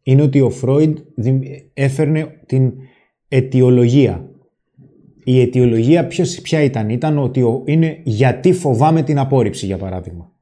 [0.02, 0.98] είναι ότι ο Φρόιντ
[1.74, 2.72] έφερνε την
[3.28, 4.28] αιτιολογία
[5.24, 10.32] η αιτιολογία ποιος, ποια ήταν; Ήταν ότι είναι γιατί φοβάμαι την απόρριψη, για παράδειγμα.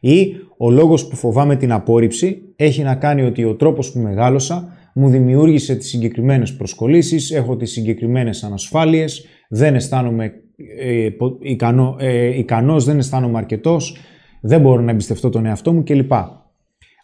[0.00, 4.72] Ή ο λόγος που φοβάμαι την απόρριψη έχει να κάνει ότι ο τρόπος που μεγάλωσα
[4.94, 10.32] μου δημιούργησε τις συγκεκριμένες προσκολήσεις, έχω τις συγκεκριμένες ανασφάλειες, δεν αισθάνομαι
[10.78, 11.08] ε,
[11.40, 13.96] ικανό, ε, ικανός, δεν αισθάνομαι αρκετός,
[14.40, 16.12] δεν μπορώ να εμπιστευτώ τον εαυτό μου κλπ.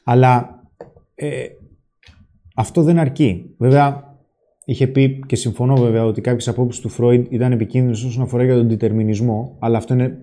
[0.04, 0.62] Αλλά
[1.14, 1.28] ε,
[2.54, 3.54] αυτό δεν αρκεί.
[3.58, 4.09] Βέβαια,
[4.70, 8.54] είχε πει και συμφωνώ βέβαια ότι κάποιες απόψεις του Φρόιντ ήταν επικίνδυνες όσον αφορά για
[8.54, 10.18] τον διτερμινισμό, αλλά αυτό είναι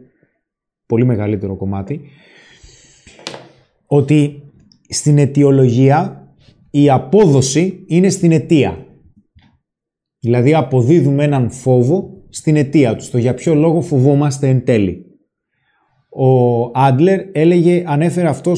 [0.85, 2.01] πολύ μεγαλύτερο κομμάτι.
[3.85, 4.43] Ότι
[4.89, 6.27] στην αιτιολογία
[6.71, 8.85] η απόδοση είναι στην αιτία.
[10.19, 15.05] Δηλαδή αποδίδουμε έναν φόβο στην αιτία του, στο για ποιο λόγο φοβόμαστε εν τέλει.
[16.09, 18.53] Ο Άντλερ έλεγε, ανέφερε αυτό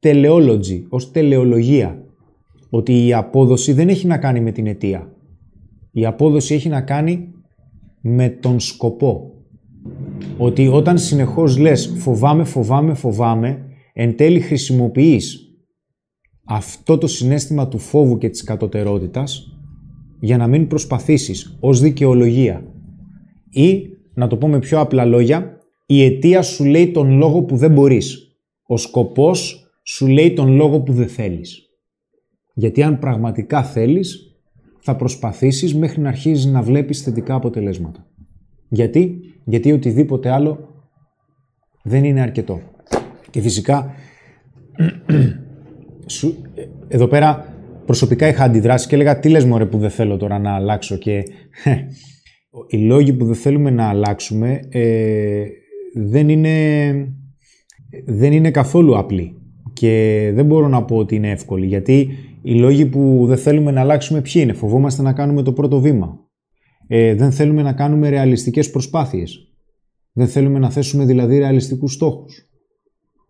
[0.00, 2.04] teleology, ως τελεολογία,
[2.70, 5.14] ότι η απόδοση δεν έχει να κάνει με την αιτία.
[5.92, 7.32] Η απόδοση έχει να κάνει
[8.00, 9.34] με τον σκοπό.
[10.38, 15.50] Ότι όταν συνεχώς λες φοβάμαι, φοβάμαι, φοβάμαι, εν τέλει χρησιμοποιείς
[16.44, 19.56] αυτό το συνέστημα του φόβου και της κατωτερότητας
[20.20, 22.64] για να μην προσπαθήσεις ως δικαιολογία.
[23.50, 23.82] Ή,
[24.14, 27.72] να το πω με πιο απλά λόγια, η αιτία σου λέει τον λόγο που δεν
[27.72, 28.36] μπορείς.
[28.66, 31.62] Ο σκοπός σου λέει τον λόγο που δεν θέλεις.
[32.54, 34.29] Γιατί αν πραγματικά θέλεις,
[34.80, 38.06] θα προσπαθήσεις μέχρι να αρχίζεις να βλέπεις θετικά αποτελέσματα.
[38.68, 40.68] Γιατί; Γιατί οτιδήποτε άλλο
[41.82, 42.60] δεν είναι αρκετό.
[43.30, 43.94] Και φυσικά,
[46.88, 47.54] εδώ πέρα
[47.86, 51.22] προσωπικά είχα αντιδράσει και έλεγα τι λες μωρέ που δεν θέλω τώρα να αλλάξω και
[52.68, 55.44] οι λόγοι που δεν θέλουμε να αλλάξουμε ε,
[55.94, 56.48] δεν, είναι,
[58.04, 59.34] δεν είναι καθόλου απλοί
[59.72, 62.10] και δεν μπορώ να πω ότι είναι εύκολοι γιατί
[62.42, 66.18] οι λόγοι που δεν θέλουμε να αλλάξουμε ποιοι είναι; Φοβόμαστε να κάνουμε το πρώτο βήμα.
[66.86, 69.52] Ε, δεν θέλουμε να κάνουμε ρεαλιστικές προσπάθειες.
[70.12, 72.50] Δεν θέλουμε να θέσουμε δηλαδή ρεαλιστικούς στόχους.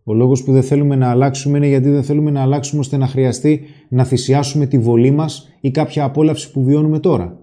[0.03, 3.07] Ο λόγος που δεν θέλουμε να αλλάξουμε είναι γιατί δεν θέλουμε να αλλάξουμε ώστε να
[3.07, 7.39] χρειαστεί να θυσιάσουμε τη βολή μας ή κάποια απόλαυση που βιώνουμε τώρα.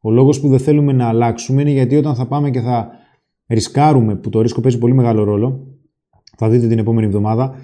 [0.00, 2.90] Ο λόγος που δεν θέλουμε να αλλάξουμε είναι γιατί όταν θα πάμε και θα
[3.46, 5.66] ρισκάρουμε, που το ρίσκο παίζει πολύ μεγάλο ρόλο,
[6.36, 7.54] θα δείτε την επόμενη εβδομάδα,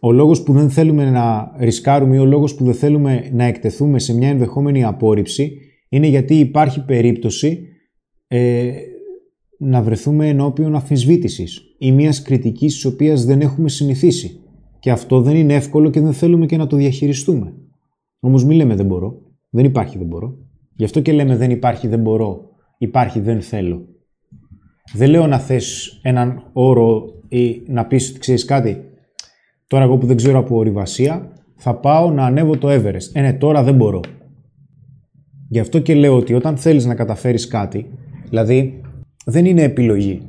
[0.00, 3.98] ο λόγος που δεν θέλουμε να ρισκάρουμε ή ο λόγος που δεν θέλουμε να εκτεθούμε
[3.98, 5.52] σε μια ενδεχόμενη απόρριψη
[5.88, 7.66] είναι γιατί υπάρχει περίπτωση
[8.26, 8.70] ε,
[9.58, 14.40] να βρεθούμε ενώπιον αφισβήτησης ή μιας κριτικής της οποίας δεν έχουμε συνηθίσει.
[14.78, 17.54] Και αυτό δεν είναι εύκολο και δεν θέλουμε και να το διαχειριστούμε.
[18.20, 19.22] Όμως μη λέμε δεν μπορώ.
[19.50, 20.36] Δεν υπάρχει δεν μπορώ.
[20.74, 22.40] Γι' αυτό και λέμε δεν υπάρχει δεν μπορώ.
[22.78, 23.86] Υπάρχει δεν θέλω.
[24.94, 28.82] Δεν λέω να θες έναν όρο ή να πεις ότι ξέρεις κάτι.
[29.68, 33.10] Τώρα εγώ που δεν ξέρω από ορειβασία θα πάω να ανέβω το Everest.
[33.12, 34.00] Ε, ναι, τώρα δεν μπορώ.
[35.48, 37.86] Γι' αυτό και λέω ότι όταν θέλεις να καταφέρεις κάτι,
[38.28, 38.80] δηλαδή
[39.24, 40.22] δεν είναι επιλογή.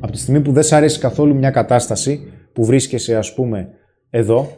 [0.00, 2.20] Από τη στιγμή που δεν σ' αρέσει καθόλου μια κατάσταση
[2.52, 3.68] που βρίσκεσαι ας πούμε
[4.10, 4.48] εδώ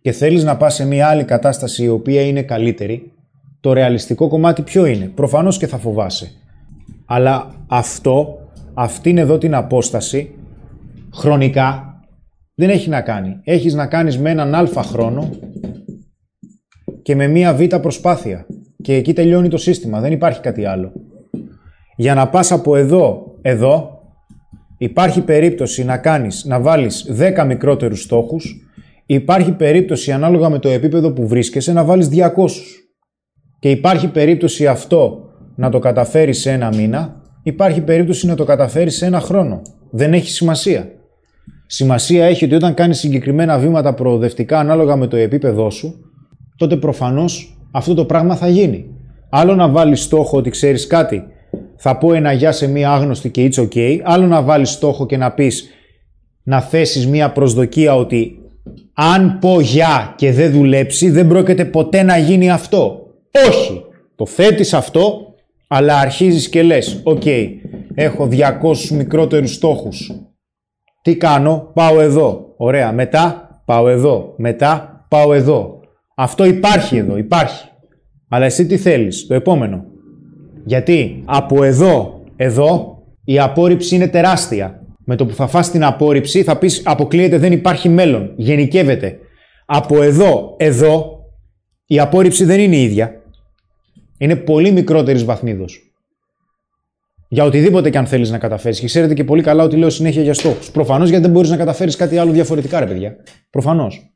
[0.00, 3.12] και θέλεις να πας σε μια άλλη κατάσταση η οποία είναι καλύτερη,
[3.60, 6.30] το ρεαλιστικό κομμάτι ποιο είναι; Προφανώς και θα φοβάσαι.
[7.06, 8.38] Αλλά αυτό,
[8.74, 10.34] αυτήν εδώ την απόσταση,
[11.14, 11.93] χρονικά
[12.54, 13.40] δεν έχει να κάνει.
[13.44, 15.30] Έχεις να κάνεις με έναν αλφα χρόνο
[17.02, 18.46] και με μία β προσπάθεια.
[18.82, 20.00] Και εκεί τελειώνει το σύστημα.
[20.00, 20.92] Δεν υπάρχει κάτι άλλο.
[21.96, 24.00] Για να πας από εδώ, εδώ,
[24.78, 28.56] υπάρχει περίπτωση να κάνεις, να βάλεις 10 μικρότερους στόχους,
[29.06, 32.90] υπάρχει περίπτωση ανάλογα με το επίπεδο που βρίσκεσαι να βάλεις 200.
[33.58, 38.96] Και υπάρχει περίπτωση αυτό να το καταφέρεις σε ένα μήνα, υπάρχει περίπτωση να το καταφέρεις
[38.96, 39.62] σε ένα χρόνο.
[39.90, 40.88] Δεν έχει σημασία.
[41.66, 45.94] Σημασία έχει ότι όταν κάνεις συγκεκριμένα βήματα προοδευτικά ανάλογα με το επίπεδό σου,
[46.56, 48.86] τότε προφανώς αυτό το πράγμα θα γίνει.
[49.30, 51.22] Άλλο να βάλεις στόχο ότι ξέρεις κάτι,
[51.76, 53.98] θα πω ένα γεια σε μία άγνωστη και it's ok.
[54.02, 55.68] Άλλο να βάλεις στόχο και να πεις
[56.42, 58.38] να θέσεις μία προσδοκία ότι
[58.94, 63.06] αν πω γεια και δεν δουλέψει δεν πρόκειται ποτέ να γίνει αυτό.
[63.48, 63.84] Όχι.
[64.16, 65.34] Το θέτεις αυτό
[65.66, 67.26] αλλά αρχίζεις και λες οκ,
[67.94, 70.10] έχω 200 μικρότερους στόχους.
[71.04, 72.54] Τι κάνω, πάω εδώ.
[72.56, 74.34] Ωραία, μετά; Πάω εδώ.
[74.36, 75.80] Μετά; Πάω εδώ.
[76.16, 77.68] Αυτό υπάρχει εδώ, υπάρχει.
[78.28, 79.84] Αλλά εσύ τι θέλεις, το επόμενο.
[80.64, 84.82] Γιατί από εδώ, εδώ, η απόρριψη είναι τεράστια.
[85.04, 89.18] Με το που θα φας την απόρριψη θα πεις αποκλείεται δεν υπάρχει μέλλον, γενικεύεται.
[89.66, 91.18] Από εδώ, εδώ,
[91.86, 93.12] η απόρριψη δεν είναι η ίδια.
[94.18, 95.93] Είναι πολύ μικρότερης βαθμίδος.
[97.28, 98.80] Για οτιδήποτε και αν θέλεις να καταφέρεις.
[98.80, 100.70] Και ξέρετε και πολύ καλά ότι λέω συνέχεια για στόχους.
[100.70, 103.16] Προφανώς γιατί δεν μπορείς να καταφέρεις κάτι άλλο διαφορετικά, ρε παιδιά.
[103.50, 104.14] Προφανώς.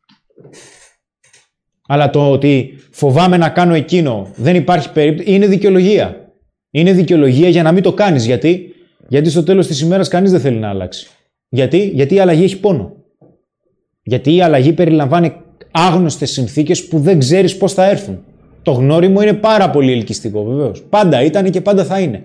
[1.88, 6.32] Αλλά το ότι φοβάμαι να κάνω εκείνο, δεν υπάρχει περίπτωση, είναι δικαιολογία.
[6.70, 8.26] Είναι δικαιολογία για να μην το κάνεις.
[8.26, 8.72] Γιατί;
[9.08, 11.08] Γιατί στο τέλος της ημέρας κανείς δεν θέλει να αλλάξει.
[11.48, 12.92] Γιατί; Γιατί η αλλαγή έχει πόνο.
[14.02, 15.32] Γιατί η αλλαγή περιλαμβάνει
[15.70, 18.24] άγνωστες συνθήκες που δεν ξέρεις πώς θα έρθουν.
[18.62, 20.82] Το γνώριμο είναι πάρα πολύ ελκυστικό βεβαίως.
[20.82, 22.24] Πάντα ήταν και πάντα θα είναι.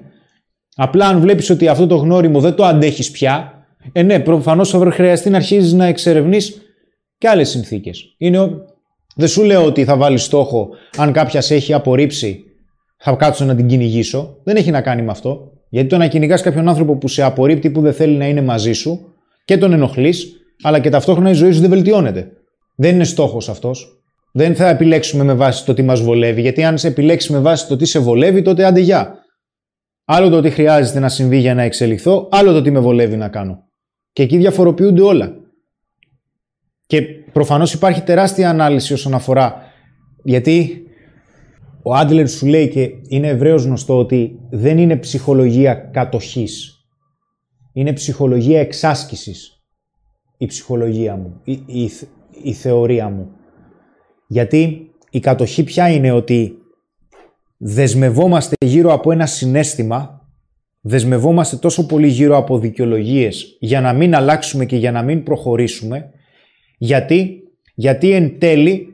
[0.75, 4.91] Απλά αν βλέπεις ότι αυτό το γνώριμο δεν το αντέχεις πια, ε, ναι, προφανώς θα
[4.91, 6.61] χρειαστεί να αρχίζεις να εξερευνείς
[7.17, 8.15] και άλλες συνθήκες.
[9.15, 12.43] Δεν σου λέω ότι θα βάλεις στόχο αν κάποια σε έχει απορρίψει
[13.05, 14.37] θα κάτσω να την κυνηγήσω.
[14.43, 15.51] Δεν έχει να κάνει με αυτό.
[15.69, 18.73] Γιατί το να κυνηγάς κάποιον άνθρωπο που σε απορρίπτει, που δεν θέλει να είναι μαζί
[18.73, 19.13] σου
[19.45, 20.31] και τον ενοχλείς,
[20.61, 22.31] αλλά και ταυτόχρονα η ζωή σου δεν βελτιώνεται.
[22.75, 24.03] Δεν είναι στόχος αυτός.
[24.31, 26.41] Δεν θα επιλέξουμε με βάση το τι μας βολεύει.
[26.41, 29.22] Γιατί αν σε επιλέξεις με βάση το τι σε βολεύει, τότε άντε γεια.
[30.05, 33.29] Άλλο το τι χρειάζεται να συμβεί για να εξελιχθώ, άλλο το τι με βολεύει να
[33.29, 33.63] κάνω.
[34.11, 35.33] Και εκεί διαφοροποιούνται όλα.
[36.87, 37.01] Και
[37.33, 39.61] προφανώς υπάρχει τεράστια ανάλυση όσον αφορά.
[40.23, 40.83] Γιατί
[41.83, 46.85] ο Άντλερ σου λέει και είναι ευρέως γνωστό ότι δεν είναι ψυχολογία κατοχής.
[47.73, 49.63] Είναι ψυχολογία εξάσκησης.
[50.37, 51.91] Η ψυχολογία μου, η, η,
[52.43, 53.31] η θεωρία μου.
[54.27, 56.57] Γιατί η κατοχή πια είναι ότι
[57.65, 60.27] δεσμευόμαστε γύρω από ένα συνέστημα,
[60.81, 66.09] δεσμευόμαστε τόσο πολύ γύρω από δικαιολογίες για να μην αλλάξουμε και για να μην προχωρήσουμε,
[66.77, 67.43] γιατί,
[67.75, 68.87] γιατί εν τέλει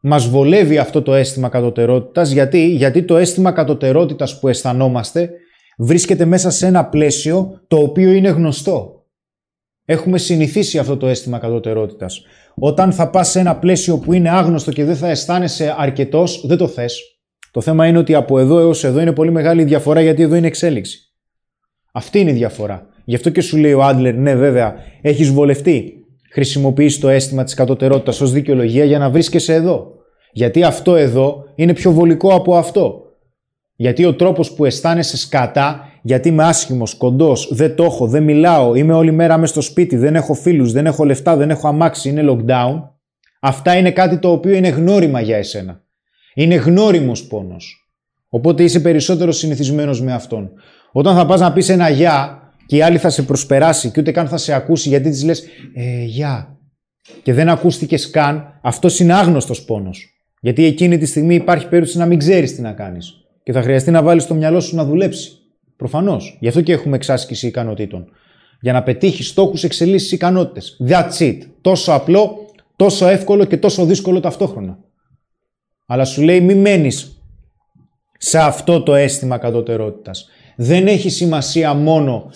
[0.00, 5.30] μας βολεύει αυτό το αίσθημα κατωτερότητας, γιατί, γιατί το αίσθημα κατωτερότητας που αισθανόμαστε
[5.78, 9.06] βρίσκεται μέσα σε ένα πλαίσιο το οποίο είναι γνωστό.
[9.84, 12.22] Έχουμε συνηθίσει αυτό το αίσθημα κατωτερότητας.
[12.54, 16.56] Όταν θα πας σε ένα πλαίσιο που είναι άγνωστο και δεν θα αισθάνεσαι αρκετός, δεν
[16.56, 17.00] το θες.
[17.52, 20.46] Το θέμα είναι ότι από εδώ έως εδώ είναι πολύ μεγάλη διαφορά γιατί εδώ είναι
[20.46, 20.98] εξέλιξη.
[21.92, 22.86] Αυτή είναι η διαφορά.
[23.04, 25.94] Γι' αυτό και σου λέει ο Άντλερ, ναι βέβαια, έχεις βολευτεί.
[26.32, 29.92] Χρησιμοποιείς το αίσθημα της κατωτερότητας ως δικαιολογία για να βρίσκεσαι εδώ.
[30.32, 33.02] Γιατί αυτό εδώ είναι πιο βολικό από αυτό.
[33.76, 38.74] Γιατί ο τρόπος που αισθάνεσαι σκατά, γιατί είμαι άσχημος, κοντός, δεν το έχω, δεν μιλάω,
[38.74, 42.08] είμαι όλη μέρα μέσα στο σπίτι, δεν έχω φίλους, δεν έχω λεφτά, δεν έχω αμάξι,
[42.08, 42.82] είναι lockdown.
[43.40, 45.82] Αυτά είναι κάτι το οποίο είναι γνώριμα για εσένα.
[46.34, 47.76] Είναι γνώριμος πόνος.
[48.28, 50.50] Οπότε είσαι περισσότερο συνηθισμένος με αυτόν.
[50.92, 54.12] Όταν θα πας να πεις ένα γεια και η άλλη θα σε προσπεράσει και ούτε
[54.12, 56.56] καν θα σε ακούσει γιατί της λες ε, γεια
[57.22, 60.06] και δεν ακούστηκες καν, αυτός είναι άγνωστος πόνος.
[60.40, 63.90] Γιατί εκείνη τη στιγμή υπάρχει περίπτωση να μην ξέρεις τι να κάνεις και θα χρειαστεί
[63.90, 65.30] να βάλεις το μυαλό σου να δουλέψει.
[65.76, 66.36] Προφανώς.
[66.40, 68.08] Γι' αυτό και έχουμε εξάσκηση ικανοτήτων.
[68.60, 70.76] Για να πετύχεις στόχους, εξελίσσεις ικανότητες.
[70.88, 71.38] That's it.
[71.60, 72.36] Τόσο απλό,
[72.76, 74.78] τόσο εύκολο και τόσο δύσκολο ταυτόχρονα.
[75.86, 77.22] Αλλά σου λέει μη μένεις
[78.18, 80.28] σε αυτό το αίσθημα κατωτερότητας.
[80.56, 82.30] Δεν έχει σημασία μόνο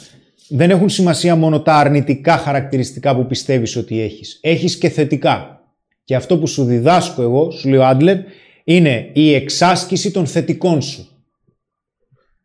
[0.48, 4.38] δεν έχουν σημασία μόνο τα αρνητικά χαρακτηριστικά που πιστεύεις ότι έχεις.
[4.42, 5.61] Έχεις και θετικά.
[6.04, 8.18] Και αυτό που σου διδάσκω εγώ, σου λέει ο Άντλερ,
[8.64, 11.09] είναι η εξάσκηση των θετικών σου.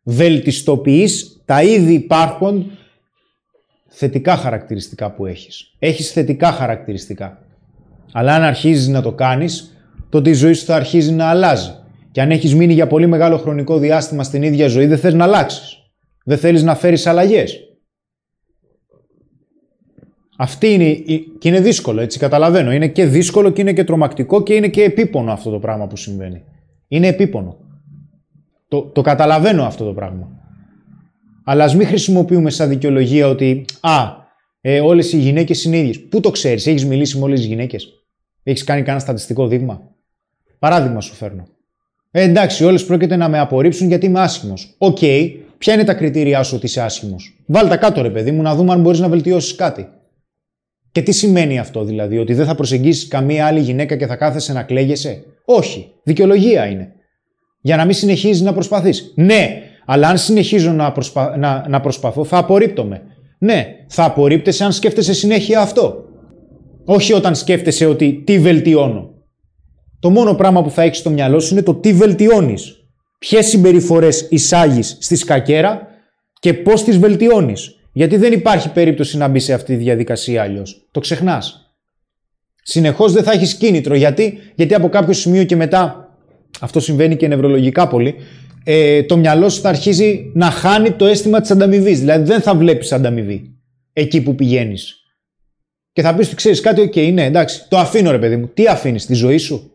[0.02, 2.70] Βελτιστοποιείς τα ήδη υπάρχον
[3.88, 5.74] θετικά χαρακτηριστικά που έχεις.
[5.78, 7.46] Έχεις θετικά χαρακτηριστικά.
[8.12, 9.71] Αλλά αν αρχίζεις να το κάνεις,
[10.12, 11.70] τότε η ζωή σου θα αρχίζει να αλλάζει.
[12.10, 15.24] Και αν έχεις μείνει για πολύ μεγάλο χρονικό διάστημα στην ίδια ζωή, δεν θες να
[15.24, 15.76] αλλάξεις.
[16.24, 17.60] Δεν θέλεις να φέρεις αλλαγές.
[20.36, 20.94] Αυτή είναι,
[21.38, 22.72] και είναι δύσκολο, έτσι καταλαβαίνω.
[22.72, 25.96] Είναι και δύσκολο και είναι και τρομακτικό και είναι και επίπονο αυτό το πράγμα που
[25.96, 26.42] συμβαίνει.
[26.88, 27.56] Είναι επίπονο.
[28.68, 30.28] Το, το καταλαβαίνω αυτό το πράγμα.
[31.44, 34.06] Αλλά ας μην χρησιμοποιούμε σαν δικαιολογία ότι «Α,
[34.60, 36.00] ε, όλες οι γυναίκες είναι ίδιες».
[36.08, 37.88] Πού το ξέρεις, έχεις μιλήσει με όλες τις γυναίκες;
[38.42, 39.90] Έχεις κάνει κανένα στατιστικό δείγμα;
[40.62, 41.46] Παράδειγμα σου φέρνω.
[42.10, 44.74] Ε, εντάξει, όλες πρόκειται να με απορρίψουν γιατί είμαι άσχημος.
[44.78, 48.42] OK, okay, ποια είναι τα κριτήριά σου ότι είσαι άσχημος; Βάλτε κάτω, ρε παιδί μου,
[48.42, 49.88] να δούμε αν μπορείς να βελτιώσεις κάτι.
[50.92, 54.52] Και τι σημαίνει αυτό δηλαδή, ότι δεν θα προσεγγίσεις καμία άλλη γυναίκα και θα κάθεσαι
[54.52, 56.92] να κλαίγεσαι; Όχι, δικαιολογία είναι.
[57.60, 59.12] Για να μην συνεχίζεις να προσπαθείς.
[59.16, 61.36] Ναι, αλλά αν συνεχίζω να, προσπα...
[61.36, 63.02] να, να προσπαθώ, θα απορρίπτομαι.
[63.38, 66.04] Ναι, θα απορρίπτεσαι αν σκέφτεσαι συνέχεια αυτό.
[66.84, 69.11] Όχι όταν σκέφτεσαι ότι τι βελτιώνω
[70.02, 72.76] το μόνο πράγμα που θα έχεις στο μυαλό σου είναι το τι βελτιώνεις.
[73.18, 75.86] Ποιες συμπεριφορές εισάγεις στη σκακιέρα
[76.40, 77.76] και πώς τις βελτιώνεις.
[77.92, 80.88] Γιατί δεν υπάρχει περίπτωση να μπει σε αυτή τη διαδικασία αλλιώς.
[80.90, 81.74] Το ξεχνάς.
[82.62, 83.94] Συνεχώς δεν θα έχεις κίνητρο.
[83.94, 86.16] Γιατί; Γιατί από κάποιο σημείο και μετά,
[86.60, 88.14] αυτό συμβαίνει και νευρολογικά πολύ,
[88.64, 92.00] ε, το μυαλό σου θα αρχίζει να χάνει το αίσθημα της ανταμοιβής.
[92.00, 93.56] Δηλαδή δεν θα βλέπεις ανταμοιβή
[93.92, 94.96] εκεί που πηγαίνεις.
[95.92, 98.48] Και θα πεις ότι ξέρεις κάτι, OK, okay, ναι, εντάξει, το αφήνω ρε παιδί μου.
[98.54, 99.71] Τι αφήνεις, τη ζωή σου;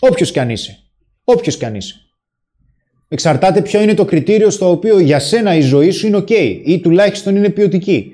[0.00, 0.78] Όποιος κι αν είσαι.
[1.24, 1.94] Όποιος κι αν είσαι.
[3.08, 6.80] Εξαρτάται ποιο είναι το κριτήριο στο οποίο για σένα η ζωή σου είναι OK ή
[6.80, 8.12] τουλάχιστον είναι ποιοτική.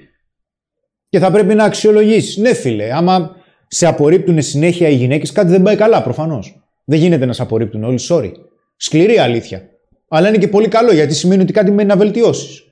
[1.08, 2.36] Και θα πρέπει να αξιολογήσεις.
[2.36, 3.36] Ναι, φίλε, άμα
[3.68, 6.60] σε απορρίπτουν συνέχεια οι γυναίκες, κάτι δεν πάει καλά προφανώς.
[6.84, 8.32] Δεν γίνεται να σε απορρίπτουν όλοι, sorry.
[8.76, 9.68] Σκληρή αλήθεια.
[10.08, 12.62] Αλλά είναι και πολύ καλό γιατί σημαίνει ότι κάτι μένει να βελτιώσεις.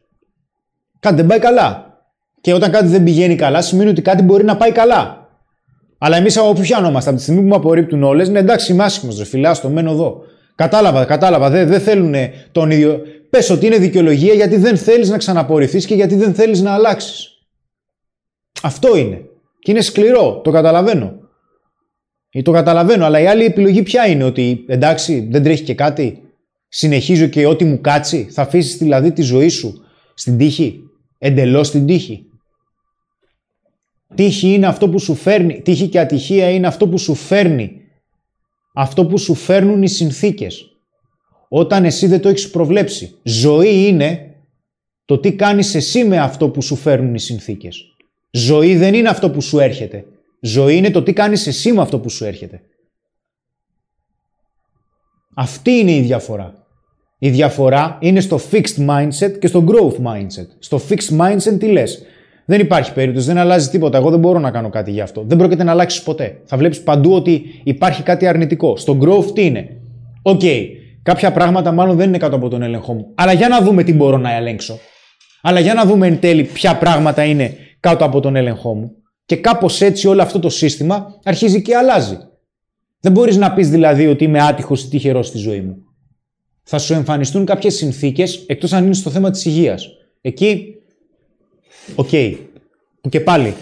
[1.01, 1.99] Κάτι δεν πάει καλά.
[2.41, 5.24] Και όταν κάτι δεν πηγαίνει καλά, σημαίνει ότι κάτι μπορεί να πάει καλά.
[6.05, 8.85] Αλλά εμείς από πού πιάνομαστε, από τη στιγμή που με απορρίπτουν όλες, ναι, εντάξει, είμαι
[8.85, 10.21] άσχημος, ρε φιλά, το μένω εδώ.
[10.55, 12.15] Κατάλαβα, κατάλαβα, δεν δε θέλουν
[12.53, 13.01] τον ίδιο.
[13.31, 17.29] Πες ότι είναι δικαιολογία γιατί δεν θέλεις να ξαναπορριφθεί και γιατί δεν θέλεις να αλλάξεις.
[18.63, 19.21] Αυτό είναι.
[19.59, 21.13] Και είναι σκληρό, το καταλαβαίνω.
[22.31, 26.23] Ή το καταλαβαίνω, αλλά η άλλη επιλογή ποια είναι, ότι εντάξει, δεν τρέχει και κάτι;
[26.69, 28.29] Συνεχίζω και ό,τι μου κάτσει.
[28.31, 29.85] Θα αφήσεις δηλαδή τη ζωή σου
[30.15, 30.81] στην τύχη.
[31.19, 32.27] Εντελώς στην τύχη.
[34.15, 37.85] Τύχη είναι αυτό που σου φέρνει, τύχη και ατυχία είναι αυτό που σου φέρνει
[38.75, 40.69] αυτό που σου φέρνουν οι συνθήκες.
[41.49, 43.19] Όταν εσύ δεν το έχεις προβλέψει.
[43.23, 44.35] Ζωή είναι
[45.05, 47.85] το τι κάνεις εσύ με αυτό που σου φέρνουν οι συνθήκες.
[48.31, 50.05] Ζωή δεν είναι αυτό που σου έρχεται.
[50.41, 52.63] Ζωή είναι το τι κάνεις εσύ με αυτό που σου έρχεται.
[55.35, 56.67] Αυτή είναι η διαφορά.
[57.19, 60.47] Η διαφορά είναι στο fixed mindset και στο growth mindset.
[60.59, 62.03] Στο fixed mindset τι λες;
[62.47, 63.99] Δεν υπάρχει περίπτωση, δεν αλλάζει τίποτα.
[63.99, 65.25] Εγώ δεν μπορώ να κάνω κάτι γι' αυτό.
[65.27, 66.41] Δεν πρόκειται να αλλάξεις ποτέ.
[66.45, 68.77] Θα βλέπεις παντού ότι υπάρχει κάτι αρνητικό.
[68.77, 69.81] Στο growth τι είναι;
[70.23, 70.67] OK, okay,
[71.03, 73.07] κάποια πράγματα μάλλον δεν είναι κάτω από τον έλεγχό μου.
[73.15, 74.79] Αλλά για να δούμε τι μπορώ να ελέγξω.
[75.43, 78.91] Αλλά για να δούμε εν τέλει ποια πράγματα είναι κάτω από τον έλεγχό μου.
[79.25, 82.19] Και κάπως έτσι όλο αυτό το σύστημα αρχίζει και αλλάζει.
[83.01, 85.77] Δεν μπορείς να πεις δηλαδή ότι είμαι άτυχος ή τυχερός στη ζωή μου.
[86.63, 89.89] Θα σου εμφανιστούν κάποιες συνθήκες εκτός αν είναι στο θέμα της υγείας.
[90.21, 90.75] Εκεί
[91.95, 92.09] OK.
[92.13, 92.37] Okay.
[93.09, 93.55] Και πάλι.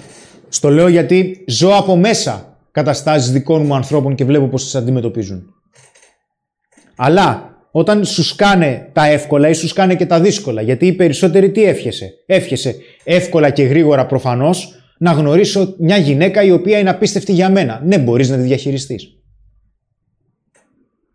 [0.49, 5.55] Στο λέω γιατί ζω από μέσα καταστάσεις δικών μου ανθρώπων και βλέπω πώς τις αντιμετωπίζουν.
[6.97, 11.51] Αλλά όταν σου σκάνε τα εύκολα ή σου σκάνε και τα δύσκολα, γιατί οι περισσότεροι
[11.51, 17.33] τι εύχεσαι; Εύχεσαι εύκολα και γρήγορα προφανώς να γνωρίσω μια γυναίκα η οποία είναι απίστευτη
[17.33, 17.81] για μένα.
[17.85, 19.07] Ναι, μπορείς να τη διαχειριστείς.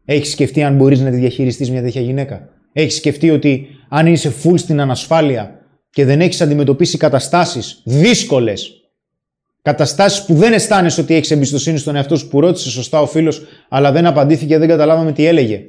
[0.06, 4.34] Έχεις σκεφτεί αν μπορείς να τη διαχειριστείς μια τέτοια γυναίκα; Έχεις σκεφτεί ότι αν είσαι
[4.44, 5.57] full στην ανασφάλεια
[5.90, 8.72] και δεν έχεις αντιμετωπίσει καταστάσεις δύσκολες,
[9.62, 13.42] καταστάσεις που δεν αισθάνεσαι ότι έχεις εμπιστοσύνη στον εαυτό σου που ρώτησε σωστά ο φίλος
[13.70, 15.62] αλλά δεν απαντήθηκε, δεν καταλάβαμε τι έλεγε.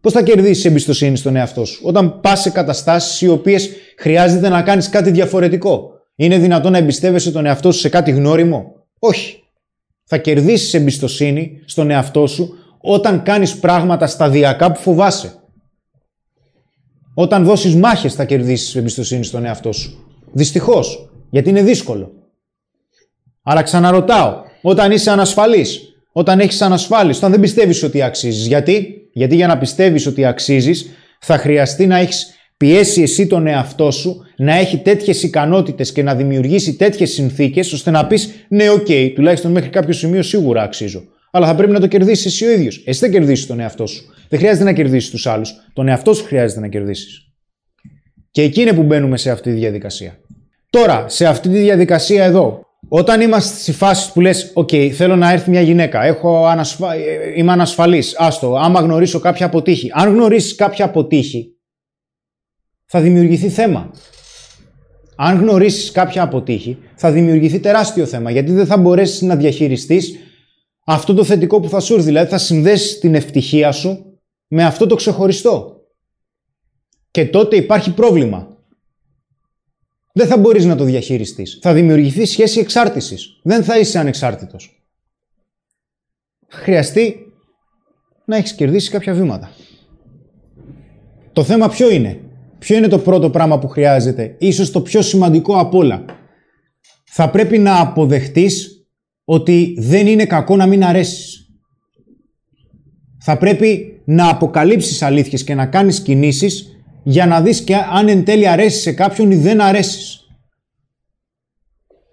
[0.00, 4.62] Πώς θα κερδίσεις εμπιστοσύνη στον εαυτό σου όταν πας σε καταστάσεις οι οποίες χρειάζεται να
[4.62, 9.42] κάνεις κάτι διαφορετικό; Είναι δυνατόν να εμπιστεύεσαι τον εαυτό σου σε κάτι γνώριμο; Όχι.
[10.04, 15.34] Θα κερδίσεις εμπιστοσύνη στον εαυτό σου όταν κάνεις πράγματα σταδιακά που φοβάσαι.
[17.20, 20.06] Όταν δώσεις μάχες θα κερδίσεις εμπιστοσύνη στον εαυτό σου.
[20.32, 22.12] Δυστυχώς, γιατί είναι δύσκολο.
[23.42, 25.80] Αλλά ξαναρωτάω, όταν είσαι ανασφαλής,
[26.12, 28.46] όταν έχεις ανασφάλεια, όταν δεν πιστεύεις ότι αξίζεις.
[28.46, 30.90] Γιατί; Γιατί για να πιστεύεις ότι αξίζεις
[31.20, 36.14] θα χρειαστεί να έχεις πιέσει εσύ τον εαυτό σου να έχει τέτοιες ικανότητες και να
[36.14, 41.02] δημιουργήσει τέτοιες συνθήκες ώστε να πεις ναι, OK, okay, τουλάχιστον μέχρι κάποιο σημείο σίγουρα αξίζω.
[41.30, 42.82] Αλλά θα πρέπει να το κερδίσεις εσύ ο ίδιος.
[42.86, 44.04] Εσύ δεν κερδίσεις τον εαυτό σου.
[44.28, 45.54] Δεν χρειάζεται να κερδίσεις τους άλλους.
[45.72, 47.32] Τον εαυτό σου χρειάζεται να κερδίσεις.
[48.30, 50.18] Και εκεί είναι που μπαίνουμε σε αυτή τη διαδικασία.
[50.70, 55.32] Τώρα, σε αυτή τη διαδικασία εδώ, όταν είμαστε στη φάση που λες «ΟΚ, θέλω να
[55.32, 56.96] έρθει μια γυναίκα, έχω ανασφα...
[57.36, 59.90] είμαι ανασφαλής, άστο, άμα γνωρίσω κάποια αποτύχη».
[59.92, 61.56] Αν γνωρίσεις κάποια αποτύχη,
[62.84, 63.90] θα δημιουργηθεί θέμα.
[65.16, 70.14] Αν γνωρίσεις κάποια αποτύχη, θα δημιουργηθεί τεράστιο θέμα, γιατί δεν θα μπορέσεις να διαχειριστείς
[70.86, 72.06] αυτό το θετικό που θα σου έρθει.
[72.06, 74.07] Δηλαδή θα συνδέσεις την ευτυχία σου
[74.48, 75.82] με αυτό το ξεχωριστό.
[77.10, 78.56] Και τότε υπάρχει πρόβλημα.
[80.12, 81.58] Δεν θα μπορείς να το διαχειριστείς.
[81.62, 83.40] Θα δημιουργηθεί σχέση εξάρτησης.
[83.42, 84.82] Δεν θα είσαι ανεξάρτητος.
[86.48, 87.32] Χρειαστεί
[88.24, 89.50] να έχεις κερδίσει κάποια βήματα.
[91.32, 92.20] Το θέμα ποιο είναι;
[92.58, 96.04] Ποιο είναι το πρώτο πράγμα που χρειάζεται; Ίσως το πιο σημαντικό απ' όλα.
[97.04, 98.86] Θα πρέπει να αποδεχτείς
[99.24, 101.50] ότι δεν είναι κακό να μην αρέσεις.
[103.18, 108.24] Θα πρέπει να αποκαλύψεις αλήθειες και να κάνεις κινήσεις για να δεις και αν εν
[108.24, 110.20] τέλει αρέσεις σε κάποιον ή δεν αρέσεις.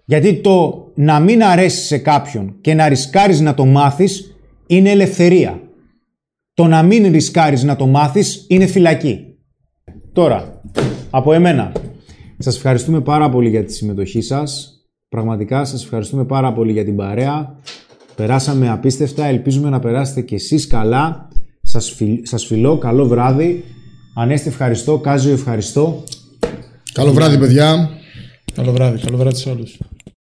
[0.04, 4.36] Γιατί το να μην αρέσεις σε κάποιον και να ρισκάρεις να το μάθεις
[4.66, 5.60] είναι ελευθερία.
[6.54, 9.36] Το να μην ρισκάρεις να το μάθεις είναι φυλακή.
[10.12, 10.60] Τώρα,
[11.10, 11.72] από εμένα,
[12.38, 14.70] σας ευχαριστούμε πάρα πολύ για τη συμμετοχή σας.
[15.08, 17.58] Πραγματικά σας ευχαριστούμε πάρα πολύ για την παρέα.
[18.14, 19.24] Περάσαμε απίστευτα.
[19.24, 21.25] Ελπίζουμε να περάσετε κι εσείς καλά.
[21.76, 22.18] Σας, φιλ...
[22.22, 22.78] σας φιλώ.
[22.78, 23.64] Καλό βράδυ.
[24.14, 24.98] Ανέστη ευχαριστώ.
[24.98, 26.02] Κάζιο ευχαριστώ.
[26.92, 27.90] Καλό βράδυ παιδιά.
[28.54, 28.98] Καλό βράδυ.
[28.98, 29.78] Καλό βράδυ σε όλους.